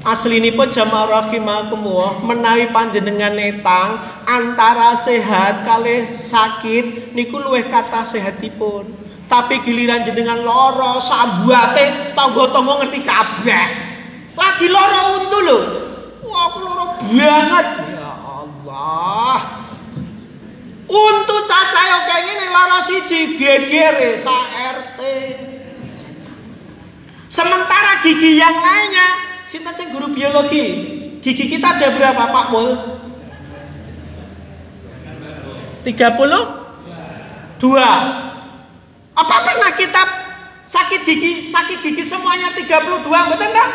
Asli 0.00 0.40
ini 0.40 0.56
pun 0.56 0.64
jamaah 0.64 1.28
rahimakumullah 1.28 2.24
menawi 2.24 2.72
panjenengan 2.72 3.36
netang 3.36 4.00
antara 4.24 4.96
sehat 4.96 5.60
kali 5.60 6.16
sakit 6.16 7.12
niku 7.12 7.36
luweh 7.36 7.68
kata 7.68 8.08
sehatipun. 8.08 8.88
Tapi 9.28 9.60
giliran 9.60 10.00
jenengan 10.00 10.40
loro 10.40 10.96
sambuate 11.04 12.16
tangga-tangga 12.16 12.80
ngerti 12.80 13.00
kabeh. 13.04 13.66
Lagi 14.40 14.66
loro 14.72 15.00
untu 15.20 15.38
lho. 15.44 15.58
Wah, 16.24 16.42
aku 16.48 16.58
loro 16.64 16.84
banget. 16.96 17.66
Ya 17.92 18.12
Allah. 18.24 19.36
Untu 20.88 21.36
cacahe 21.44 21.98
kayak 22.08 22.48
loro 22.48 22.78
siji 22.80 23.36
gegere 23.36 24.16
sa 24.16 24.48
RT. 24.80 25.00
Sementara 27.30 28.02
gigi 28.02 28.42
yang 28.42 28.58
lainnya, 28.58 29.08
sinten 29.46 29.70
sing 29.70 29.94
guru 29.94 30.10
biologi, 30.10 30.66
gigi 31.22 31.46
kita 31.46 31.78
ada 31.78 31.94
berapa 31.94 32.26
Pak 32.26 32.46
Mul? 32.50 32.68
32. 35.86 36.26
Apa 39.14 39.36
pernah 39.46 39.70
kita 39.78 40.02
sakit 40.66 41.06
gigi, 41.06 41.38
sakit 41.38 41.78
gigi 41.78 42.02
semuanya 42.02 42.50
32, 42.50 42.98
betul 43.06 43.46
enggak? 43.46 43.70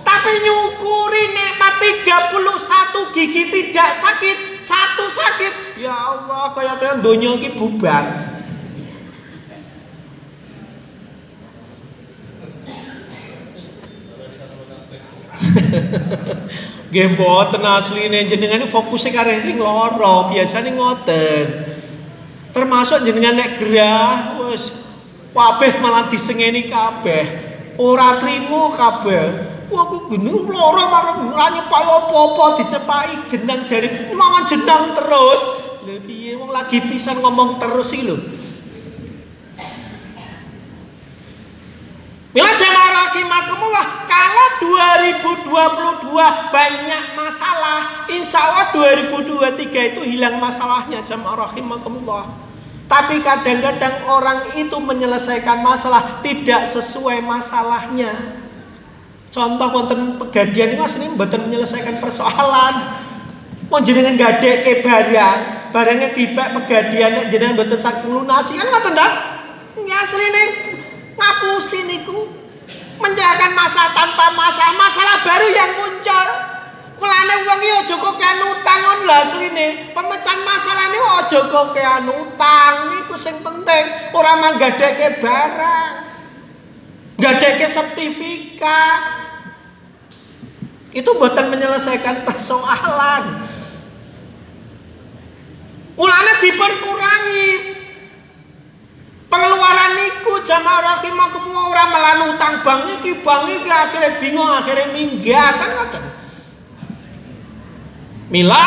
Tapi 0.00 0.32
nyukuri 0.40 1.36
nikmat 1.36 1.76
31 1.84 3.12
gigi 3.12 3.44
tidak 3.52 3.90
sakit, 3.92 4.36
satu 4.64 5.04
sakit. 5.04 5.84
Ya 5.84 5.92
Allah, 5.92 6.48
kayak 6.56 6.80
kayak 6.80 6.96
donya 7.04 7.36
bubar. 7.60 8.29
Nggih 16.90 17.06
mboten 17.14 17.62
asline 17.62 18.26
jenengan 18.26 18.66
fokusnya 18.66 19.14
kare 19.14 19.46
ning 19.46 19.62
loro, 19.62 20.26
biasane 20.26 20.74
ngoten. 20.74 21.46
Termasuk 22.50 23.06
jenengan 23.06 23.38
nek 23.38 23.62
gerah 23.62 24.34
wis 24.50 24.74
kabeh 25.30 25.78
malah 25.78 26.10
disengeni 26.10 26.66
kabeh. 26.66 27.24
Ora 27.78 28.18
trimo 28.18 28.74
kabeh. 28.74 29.46
Wah, 29.70 29.86
aku 29.86 30.10
gini 30.10 30.34
loro 30.34 30.82
ora 31.30 31.46
nyepak 31.54 31.80
apa-apa 31.86 32.58
dicepaki 32.58 33.14
jenang 33.30 33.62
jari 33.62 34.10
mangan 34.10 34.44
jenang 34.50 34.84
terus. 34.98 35.40
Lha 35.86 35.96
piye 36.02 36.34
wong 36.34 36.50
lagi 36.50 36.82
pisan 36.90 37.22
ngomong 37.22 37.62
terus 37.62 37.94
iki 37.94 38.10
lho. 38.10 38.18
Mila 42.30 42.54
jamaah 42.54 43.10
rahimakumullah 43.10 44.06
kalau 44.06 44.62
2022 44.62 46.14
banyak 46.54 47.04
masalah 47.18 48.06
Insya 48.06 48.38
Allah 48.46 48.70
2023 48.70 49.66
itu 49.66 50.00
hilang 50.06 50.38
masalahnya 50.38 51.02
jamaah 51.02 51.50
rahimakumullah. 51.50 52.30
Tapi 52.86 53.22
kadang-kadang 53.22 54.06
orang 54.06 54.54
itu 54.54 54.78
menyelesaikan 54.78 55.58
masalah 55.58 56.22
tidak 56.22 56.70
sesuai 56.70 57.18
masalahnya. 57.22 58.38
Contoh 59.30 59.68
konten 59.70 60.18
pegadian 60.18 60.74
ini 60.74 60.82
ini 60.82 61.06
betul 61.14 61.50
menyelesaikan 61.50 61.98
persoalan. 61.98 62.94
Mau 63.70 63.78
jenengan 63.82 64.18
gadek 64.18 64.66
ke 64.66 64.82
barang 64.82 65.70
Barangnya 65.70 66.10
tiba 66.10 66.50
pegadian 66.50 67.30
jenengan 67.30 67.54
betul 67.54 67.78
sakit 67.78 68.02
lunasi 68.02 68.58
Kan 68.58 68.66
nggak 68.66 68.82
tanda? 68.82 69.06
Ini 69.78 69.92
asli 69.94 70.26
nih 70.26 70.48
ngapusin 71.20 71.84
niku 71.84 72.24
menjalankan 72.96 73.52
masa 73.52 73.92
tanpa 73.92 74.32
masalah 74.32 74.74
masalah 74.76 75.16
baru 75.20 75.48
yang 75.52 75.72
muncul. 75.76 76.28
Mulane 77.00 77.34
wong 77.48 77.60
iki 77.64 77.70
aja 77.80 77.94
kok 77.96 78.16
kan 78.20 78.40
utang 78.44 78.82
on 78.92 79.00
pemecahan 79.96 80.40
masalah 80.44 80.92
ini 80.92 81.00
aja 81.00 81.40
kok 81.48 81.66
kan 81.72 82.04
utang 82.04 82.74
niku 82.92 83.16
sing 83.16 83.40
penting. 83.40 83.84
Ora 84.12 84.36
manggadeke 84.36 85.16
barang 85.16 85.92
gadeke 87.16 87.66
sertifikat. 87.68 89.00
Itu 90.92 91.16
buatan 91.16 91.48
menyelesaikan 91.48 92.26
persoalan. 92.28 93.48
Mulane 95.96 96.32
dipun 96.40 96.72
kurangi 96.84 97.69
Pengeluaran 99.30 99.94
niku 99.94 100.42
jamaah 100.42 100.98
rahimakumullah 100.98 101.64
ora 101.70 101.84
melanu 101.86 102.34
utang 102.34 102.66
bank 102.66 102.98
iki, 102.98 103.22
bank 103.22 103.46
iki 103.46 103.70
akhirnya 103.70 104.18
bingung, 104.18 104.50
akhirnya 104.50 104.90
minggat 104.90 105.54
kan 105.54 105.70
ngoten. 105.70 106.02
Mila 108.34 108.66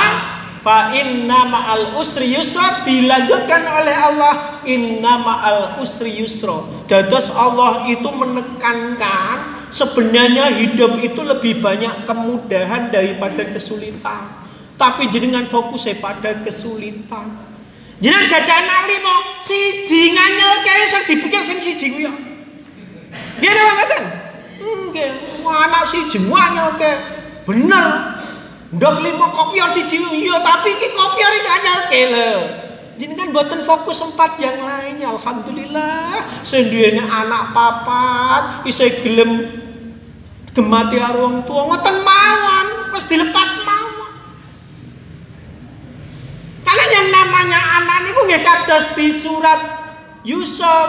fa 0.64 0.96
inna 0.96 1.44
ma'al 1.52 2.00
usri 2.00 2.32
yusra 2.32 2.88
dilanjutkan 2.88 3.68
oleh 3.68 3.92
Allah 3.92 4.64
inna 4.64 5.20
ma'al 5.20 5.84
usri 5.84 6.24
yusra. 6.24 6.64
Dados 6.88 7.28
Allah 7.36 7.84
itu 7.92 8.08
menekankan 8.08 9.68
sebenarnya 9.68 10.48
hidup 10.64 10.96
itu 11.04 11.20
lebih 11.28 11.60
banyak 11.60 12.08
kemudahan 12.08 12.88
daripada 12.88 13.44
kesulitan. 13.52 14.32
Tapi 14.80 15.12
jenengan 15.12 15.44
fokusnya 15.44 16.00
pada 16.00 16.40
kesulitan. 16.40 17.53
Jenengan 18.04 18.28
gak 18.28 18.44
ada 18.44 18.54
anak 18.68 18.80
limo, 18.92 19.16
siji 19.40 20.12
nganyel 20.12 20.60
kae 20.60 20.84
sing 20.92 21.04
dipikir 21.08 21.40
sing 21.40 21.64
siji 21.64 21.88
ku 21.88 22.00
ya. 22.04 22.12
Nggih 23.40 23.52
napa 23.56 23.72
mboten? 23.80 24.04
Nggih, 24.92 25.12
anak 25.48 25.88
siji 25.88 26.20
anyel 26.20 26.68
ke. 26.76 26.92
Bener. 27.48 27.86
Ndok 28.76 29.08
lima 29.08 29.32
kopior 29.32 29.72
siji 29.72 30.04
iya, 30.20 30.36
tapi 30.44 30.76
iki 30.76 30.92
kopior 30.92 31.32
iki 31.32 31.48
anyel 31.48 31.80
ke 31.88 32.02
lho. 32.12 32.32
kan 33.16 33.28
buatan 33.32 33.62
fokus 33.64 34.04
empat 34.04 34.36
yang 34.38 34.62
lainnya 34.62 35.10
Alhamdulillah 35.10 36.44
Sendiri 36.46 37.02
anak 37.02 37.52
papat 37.52 38.62
Bisa 38.62 38.86
gelem 39.02 39.50
Gemati 40.54 41.02
arwang 41.02 41.42
tua 41.42 41.66
Ngoten 41.74 42.06
mawon 42.06 42.68
Pas 42.94 43.04
dilepas 43.10 43.50
Karena 46.64 46.86
yang 46.90 47.08
namanya 47.12 47.60
anak 47.84 47.98
ini 48.08 48.20
nggih 48.24 48.42
kados 48.44 48.86
di 48.96 49.08
surat 49.12 49.62
Yusuf 50.24 50.88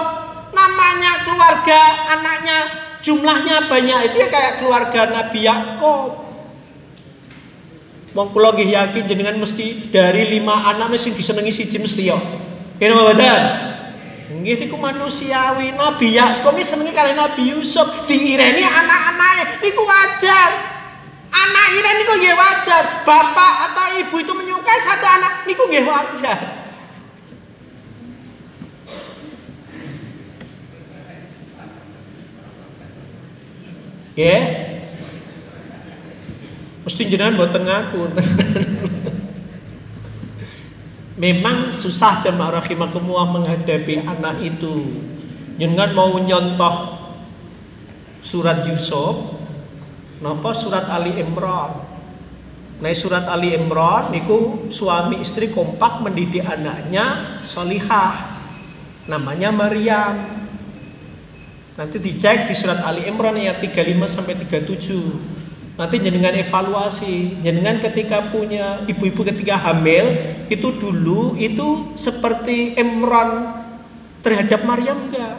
namanya 0.54 1.26
keluarga 1.26 2.06
anaknya 2.14 2.58
jumlahnya 3.02 3.66
banyak 3.66 4.14
itu 4.14 4.16
ya 4.22 4.28
kayak 4.30 4.62
keluarga 4.62 5.10
Nabi 5.10 5.42
Yakub 5.42 6.24
Wong 8.14 8.30
kula 8.30 8.54
nggih 8.54 8.70
yakin 8.70 9.10
jenengan 9.10 9.34
mesti 9.42 9.90
dari 9.90 10.30
lima 10.38 10.70
anak 10.70 10.94
mesti 10.94 11.10
disenengi 11.10 11.50
siji 11.50 11.82
mesti 11.82 12.06
yo. 12.06 12.14
Kene 12.78 12.94
mboten? 12.94 13.42
Nggih 14.38 14.54
niku 14.62 14.78
manusiawi. 14.78 15.74
Nabi 15.74 16.14
Yakub 16.14 16.54
iki 16.54 16.62
senengi 16.62 16.94
kali 16.94 17.18
Nabi 17.18 17.50
Yusuf, 17.50 18.06
diireni 18.06 18.62
anak-anake 18.62 19.66
niku 19.66 19.82
wajar. 19.82 20.73
Anak 21.44 21.66
iren 21.76 21.94
niku 22.00 22.14
nggih 22.16 22.36
wajar. 22.36 22.84
Bapak 23.04 23.52
atau 23.70 23.86
ibu 24.00 24.16
itu 24.16 24.32
menyukai 24.32 24.80
satu 24.80 25.04
anak 25.04 25.32
niku 25.44 25.68
nggih 25.68 25.84
wajar. 25.84 26.40
Ya, 34.14 34.30
yeah. 34.30 34.44
Mesti 36.86 37.10
jenengan 37.10 37.34
buat 37.34 37.50
ngaku. 37.50 38.12
Memang 41.24 41.74
susah 41.74 42.22
jemaah 42.22 42.62
rahimakumullah 42.62 43.32
menghadapi 43.34 44.06
anak 44.06 44.38
itu. 44.44 45.02
Jenengan 45.58 45.96
mau 45.96 46.14
nyontoh 46.20 47.00
surat 48.22 48.68
Yusuf, 48.70 49.43
napa 50.24 50.56
surat 50.56 50.88
Ali 50.88 51.20
Imran. 51.20 51.84
Nah 52.80 52.90
surat 52.96 53.28
Ali 53.28 53.52
Imran 53.52 54.08
niku 54.08 54.72
suami 54.72 55.20
istri 55.20 55.52
kompak 55.52 56.00
mendidik 56.00 56.48
anaknya 56.48 57.36
solihah. 57.44 58.40
Namanya 59.04 59.52
Maryam. 59.52 60.16
Nanti 61.76 62.00
dicek 62.00 62.48
di 62.48 62.56
surat 62.56 62.80
Ali 62.80 63.04
Imran 63.04 63.36
ayat 63.36 63.60
35 63.60 64.08
sampai 64.08 64.34
37. 64.48 65.44
Nanti 65.74 65.98
jenengan 65.98 66.30
evaluasi, 66.32 67.42
jenengan 67.42 67.82
ketika 67.82 68.30
punya 68.30 68.86
ibu-ibu 68.86 69.26
ketika 69.26 69.58
hamil 69.58 70.14
itu 70.46 70.70
dulu 70.70 71.34
itu 71.34 71.92
seperti 71.98 72.78
Imran 72.78 73.60
terhadap 74.22 74.62
Maryam 74.62 75.10
enggak? 75.10 75.36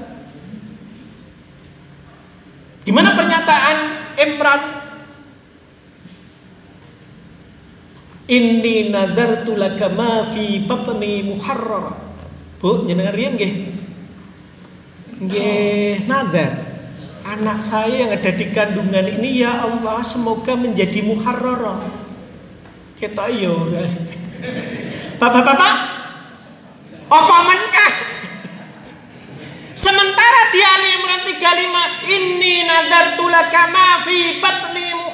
Gimana 2.83 3.15
pernyataan 3.15 3.77
Imran? 4.19 4.74
Inni 8.25 8.89
nazartu 8.89 9.53
laka 9.53 9.89
ma 9.89 10.25
fi 10.25 10.65
batni 10.65 11.21
muharrar. 11.25 11.93
Bu, 12.57 12.89
jenengan 12.89 13.13
riyen 13.13 13.37
nggih? 13.37 13.53
Nggih, 15.21 16.09
nazar 16.09 16.75
anak 17.25 17.59
saya 17.65 18.05
yang 18.05 18.11
ada 18.13 18.29
di 18.29 18.45
kandungan 18.53 19.09
ini 19.17 19.41
ya 19.41 19.65
Allah 19.65 20.05
semoga 20.05 20.53
menjadi 20.53 21.01
muharrara. 21.01 21.89
Kita 22.95 23.27
yo. 23.33 23.65
Bapak-bapak, 25.17 25.73
apa 27.09 27.37
menikah? 27.49 27.91
Sementara 29.75 30.41
di 30.55 30.61
Ali 30.63 30.89
Imran 31.01 31.21
35, 31.27 32.13
ini 32.13 32.55
nazartu 32.63 33.25
laka 33.27 33.63
ma 33.73 33.99
fi 34.05 34.39
batni 34.39 35.04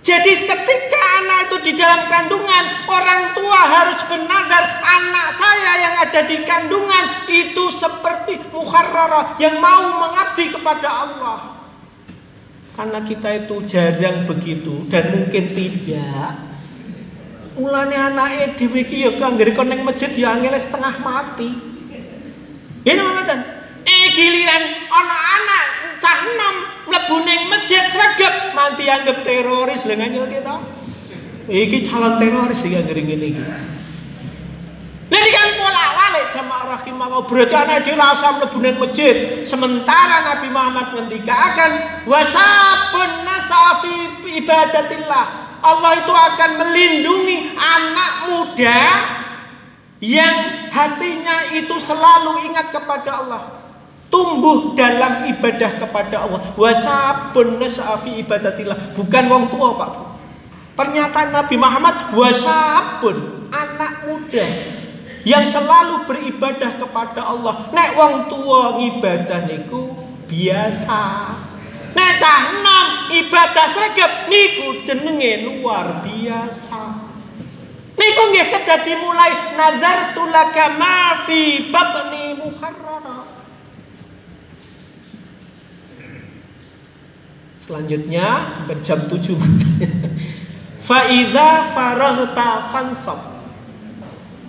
jadi 0.00 0.32
ketika 0.32 1.00
anak 1.20 1.38
itu 1.44 1.56
di 1.60 1.72
dalam 1.76 2.08
kandungan, 2.08 2.64
orang 2.88 3.36
tua 3.36 3.60
harus 3.68 4.00
benar 4.08 4.48
anak 4.80 5.28
saya 5.36 5.72
yang 5.76 5.94
ada 6.00 6.20
di 6.24 6.40
kandungan 6.40 7.28
itu 7.28 7.68
seperti 7.68 8.40
muharrara 8.48 9.36
yang 9.36 9.60
mau 9.60 10.00
mengabdi 10.00 10.56
kepada 10.56 10.88
Allah. 10.88 11.38
Karena 12.72 13.04
kita 13.04 13.44
itu 13.44 13.60
jarang 13.68 14.24
begitu 14.24 14.88
dan 14.88 15.12
mungkin 15.12 15.52
tidak. 15.52 16.32
Mulane 17.60 17.92
anak 17.92 18.56
dhewe 18.56 18.88
iki 18.88 19.04
ya 19.04 19.12
kanggere 19.20 19.52
koneng 19.52 19.84
masjid 19.84 20.08
ya 20.16 20.32
angel 20.32 20.56
setengah 20.56 20.96
mati. 21.04 21.50
Ini 22.88 23.00
mboten. 23.04 23.40
Eh 23.84 24.06
giliran 24.16 24.88
anak-anak 24.88 25.79
cah 26.10 26.20
nom 26.34 26.56
mlebu 26.90 27.16
ning 27.22 27.46
masjid 27.46 27.86
sregep. 27.86 28.54
Manti 28.54 28.90
anggap 28.90 29.22
teroris. 29.22 29.86
Lho 29.86 29.94
nganyel 29.94 30.26
kita. 30.26 30.54
Iki 31.46 31.78
calon 31.86 32.18
teroris 32.18 32.60
iki 32.66 32.74
ngene 32.74 33.02
ngene 33.06 33.26
iki. 33.30 33.44
Ini 35.10 35.30
kan 35.34 35.48
pola 35.58 35.86
walik 35.98 36.30
jamaah 36.30 36.64
rahimahullah 36.78 37.22
berarti 37.26 37.54
anak 37.58 37.82
dia 37.82 37.98
rasa 37.98 38.38
mlebu 38.38 38.58
ning 38.62 38.76
masjid. 38.78 39.42
Sementara 39.46 40.34
Nabi 40.34 40.48
Muhammad 40.50 40.94
akan 41.26 41.70
wasabun 42.06 43.10
nasafi 43.26 44.26
ibadatillah. 44.38 45.50
Allah 45.60 45.92
itu 45.92 46.08
akan 46.14 46.50
melindungi 46.56 47.52
anak 47.52 48.12
muda 48.32 48.80
yang 50.00 50.36
hatinya 50.72 51.52
itu 51.52 51.76
selalu 51.76 52.48
ingat 52.48 52.72
kepada 52.72 53.20
Allah 53.20 53.59
tumbuh 54.10 54.74
dalam 54.74 55.24
ibadah 55.30 55.80
kepada 55.80 56.26
Allah. 56.26 56.52
Wasabun 56.58 57.62
nas'afi 57.62 58.20
ibadatillah. 58.26 58.92
Bukan 58.98 59.24
wong 59.30 59.48
tua 59.48 59.78
Pak 59.78 60.10
pernyataan 60.80 61.28
Nabi 61.28 61.60
Muhammad 61.60 62.08
wasabun 62.16 63.48
anak 63.52 64.08
muda 64.08 64.48
yang 65.28 65.44
selalu 65.44 66.08
beribadah 66.08 66.80
kepada 66.80 67.20
Allah. 67.20 67.68
Nek 67.76 67.88
wong 67.92 68.14
tua 68.32 68.80
ngibadah 68.80 69.44
niku 69.44 69.92
biasa. 70.24 71.36
Nek 71.92 72.12
cah 72.16 72.42
nom 72.64 72.88
ibadah 73.12 73.66
sregep 73.68 74.32
niku 74.32 74.80
jenenge 74.80 75.44
luar 75.44 76.00
biasa. 76.00 77.12
Niku 78.00 78.22
nggih 78.32 78.48
kedadi 78.48 78.96
mulai 78.96 79.52
nazartu 79.60 80.24
laka 80.32 80.80
ma 80.80 81.12
fi 81.20 81.68
batni 81.68 82.40
muharrara 82.40 82.89
Selanjutnya 87.70 88.58
berjam 88.66 89.06
7 89.06 89.30
Fa'idha 90.90 91.70
faraghta 91.70 92.66
fansab. 92.66 93.22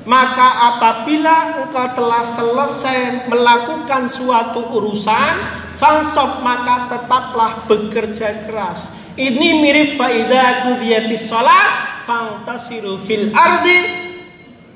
Maka 0.09 0.73
apabila 0.73 1.61
engkau 1.61 1.85
telah 1.93 2.25
selesai 2.25 3.29
melakukan 3.29 4.09
suatu 4.09 4.73
urusan 4.73 5.61
Fansab 5.77 6.41
maka 6.41 6.89
tetaplah 6.89 7.69
bekerja 7.69 8.41
keras. 8.41 8.89
Ini 9.13 9.61
mirip 9.61 10.01
fa'idha 10.01 10.65
kudiyatis 10.65 11.29
sholat 11.29 12.01
Fantasiru 12.09 12.97
fil 12.97 13.29
ardi 13.37 14.09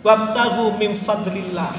Wabtahu 0.05 0.77
min 0.77 0.93
fadlillah. 0.93 1.73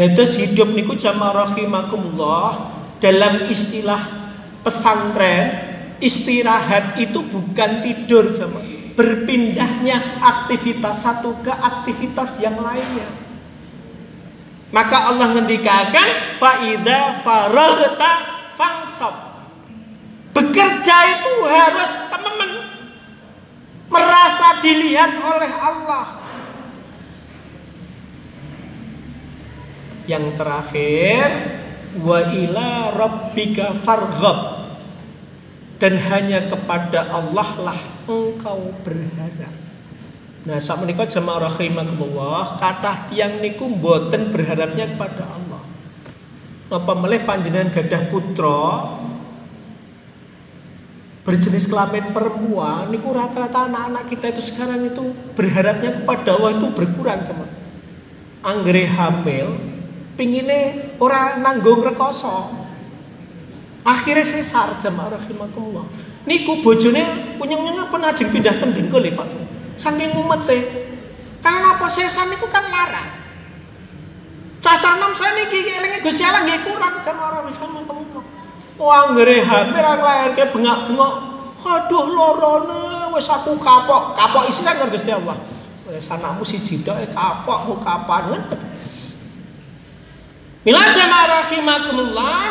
Dados 0.00 0.32
hidup 0.40 0.72
niku 0.72 0.96
jamaah 0.96 1.44
rahimakumullah 1.44 2.72
dalam 3.04 3.52
istilah 3.52 4.25
pesantren 4.66 5.62
istirahat 6.02 6.98
itu 6.98 7.22
bukan 7.22 7.86
tidur 7.86 8.34
sama 8.34 8.58
berpindahnya 8.98 10.18
aktivitas 10.18 11.06
satu 11.06 11.38
ke 11.44 11.52
aktivitas 11.52 12.40
yang 12.42 12.58
lainnya. 12.58 13.06
Maka 14.74 15.14
Allah 15.14 15.36
ngendikakan 15.36 16.34
faida 16.40 17.14
faraghta 17.22 18.12
fangsab 18.56 19.14
bekerja 20.34 20.96
itu 21.20 21.34
harus 21.46 21.90
teman-teman. 22.10 22.50
Merasa 23.86 24.58
dilihat 24.58 25.14
oleh 25.22 25.52
Allah. 25.54 26.06
Yang 30.10 30.24
terakhir 30.34 31.28
wa 32.00 32.18
ila 32.20 32.92
rabbika 32.92 33.72
farghab 33.76 34.72
dan 35.76 36.00
hanya 36.00 36.48
kepada 36.48 37.08
Allah 37.12 37.48
lah 37.60 37.80
engkau 38.08 38.72
berharap. 38.80 39.54
Nah, 40.46 40.62
saat 40.62 40.78
menikah 40.78 41.10
jamaah 41.10 41.50
rahimakumullah, 41.50 42.54
kata 42.54 43.10
tiang 43.10 43.42
niku 43.42 43.66
mboten 43.66 44.30
berharapnya 44.30 44.94
kepada 44.94 45.26
Allah. 45.26 45.62
apa 46.66 46.98
meleh 46.98 47.22
panjenengan 47.22 47.70
gadah 47.70 48.10
putra 48.10 48.98
berjenis 51.22 51.66
kelamin 51.66 52.10
perempuan 52.10 52.90
niku 52.90 53.10
rata-rata 53.10 53.70
anak-anak 53.70 54.06
kita 54.06 54.34
itu 54.34 54.42
sekarang 54.42 54.86
itu 54.86 55.14
berharapnya 55.34 56.02
kepada 56.02 56.38
Allah 56.38 56.58
itu 56.58 56.66
berkurang 56.70 57.22
cuma 57.22 57.46
anggere 58.42 58.86
hamil 58.86 59.58
pingine 60.16 60.90
ora 60.98 61.38
nanggung 61.38 61.84
rekoso 61.84 62.50
akhirnya 63.86 64.26
sesar 64.26 64.74
jamaah 64.80 65.14
rahimakumullah 65.14 65.86
niku 66.26 66.58
bojone 66.64 67.36
punyeng-nyeng 67.38 67.86
apa 67.86 67.96
najeng 68.02 68.32
pindah 68.34 68.56
ten 68.58 68.74
dengkul 68.74 69.04
Pak 69.04 69.28
saking 69.78 70.16
umete 70.16 70.58
karena 71.44 71.78
apa 71.78 71.86
sesar 71.86 72.26
niku 72.32 72.50
kan 72.50 72.66
larang 72.66 73.12
caca 74.58 74.98
enam 74.98 75.14
saya 75.14 75.38
niki 75.38 75.62
elinge 75.62 76.02
Gusti 76.02 76.26
Allah 76.26 76.42
nggih 76.42 76.66
kurang 76.66 76.98
jamaah 76.98 77.46
rahimakumullah 77.46 78.24
Wah 78.76 79.08
ngere 79.08 79.40
hampir 79.40 79.80
lahir 79.80 80.36
ke 80.36 80.52
bengak-bengok. 80.52 81.14
Aduh 81.66 82.06
lorone 82.12 83.10
wis 83.16 83.26
aku 83.26 83.56
kapok. 83.56 84.12
Kapok 84.12 84.46
isi 84.46 84.60
sang 84.60 84.76
Gusti 84.86 85.10
Allah. 85.10 85.34
Wis 85.88 86.06
anakmu 86.12 86.44
siji 86.44 86.84
tok 86.84 87.00
eh, 87.00 87.08
kapok 87.08 87.58
mu 87.66 87.74
kapan. 87.80 88.36
Mila 90.66 90.90
jamaah 90.90 91.46
rahimakumullah, 91.46 92.42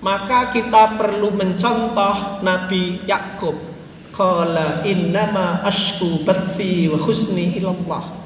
maka 0.00 0.48
kita 0.48 0.96
perlu 0.96 1.36
mencontoh 1.36 2.40
Nabi 2.40 3.04
Yakub. 3.04 3.60
Qala 4.08 4.80
innama 4.88 5.60
ashku 5.60 6.24
bathi 6.24 6.88
wa 6.88 6.96
husni 6.96 7.60
ilallah. 7.60 8.24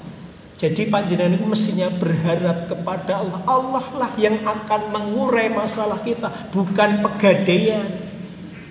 Jadi 0.54 0.86
panjenengan 0.86 1.34
itu 1.34 1.42
mestinya 1.42 1.90
berharap 1.90 2.70
kepada 2.70 3.18
Allah. 3.18 3.42
Allah 3.50 3.86
lah 3.98 4.12
yang 4.14 4.46
akan 4.46 4.94
mengurai 4.94 5.50
masalah 5.50 5.98
kita, 6.06 6.30
bukan 6.54 7.02
pegadaian, 7.02 7.90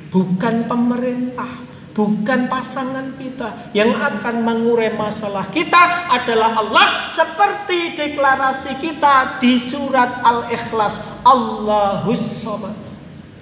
bukan 0.08 0.64
pemerintah, 0.72 1.52
bukan 2.00 2.48
pasangan 2.48 3.12
kita. 3.20 3.76
Yang 3.76 4.00
akan 4.00 4.48
mengurai 4.48 4.96
masalah 4.96 5.52
kita 5.52 6.08
adalah 6.08 6.56
Allah 6.56 7.12
seperti 7.12 8.00
deklarasi 8.00 8.80
kita 8.80 9.44
di 9.44 9.60
surat 9.60 10.24
Al-Ikhlas. 10.24 11.04
Allahus 11.28 12.24
Samad. 12.40 12.89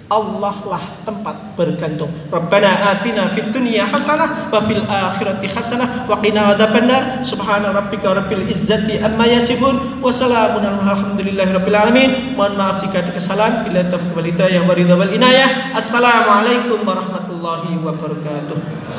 Allah 0.08 0.56
lah 0.64 0.84
tempat 1.04 1.36
bergantung. 1.52 2.08
Rabbana 2.32 2.96
atina 2.96 3.28
fid 3.28 3.52
dunya 3.52 3.84
hasanah 3.84 4.48
wa 4.48 4.56
fil 4.64 4.80
akhirati 4.88 5.44
hasanah 5.52 6.08
wa 6.08 6.16
qina 6.24 6.56
adzabannar. 6.56 7.20
Subhana 7.20 7.76
rabbika 7.76 8.16
rabbil 8.16 8.48
izzati 8.48 8.96
amma 9.04 9.28
yasifun 9.28 10.00
wa 10.00 10.08
salamun 10.08 10.64
alhamdulillahi 10.64 11.52
rabbil 11.52 11.76
alamin. 11.76 12.10
Mohon 12.32 12.56
maaf 12.56 12.80
jika 12.80 13.04
ada 13.04 13.12
kesalahan. 13.12 13.68
Bila 13.68 13.84
taufiq 13.84 14.16
wal 14.16 14.24
hidayah 14.24 14.64
wa 14.64 14.72
ridha 14.72 14.96
wal 14.96 15.12
inayah. 15.12 15.76
Assalamualaikum 15.76 16.88
warahmatullahi 16.88 17.76
wabarakatuh. 17.84 18.87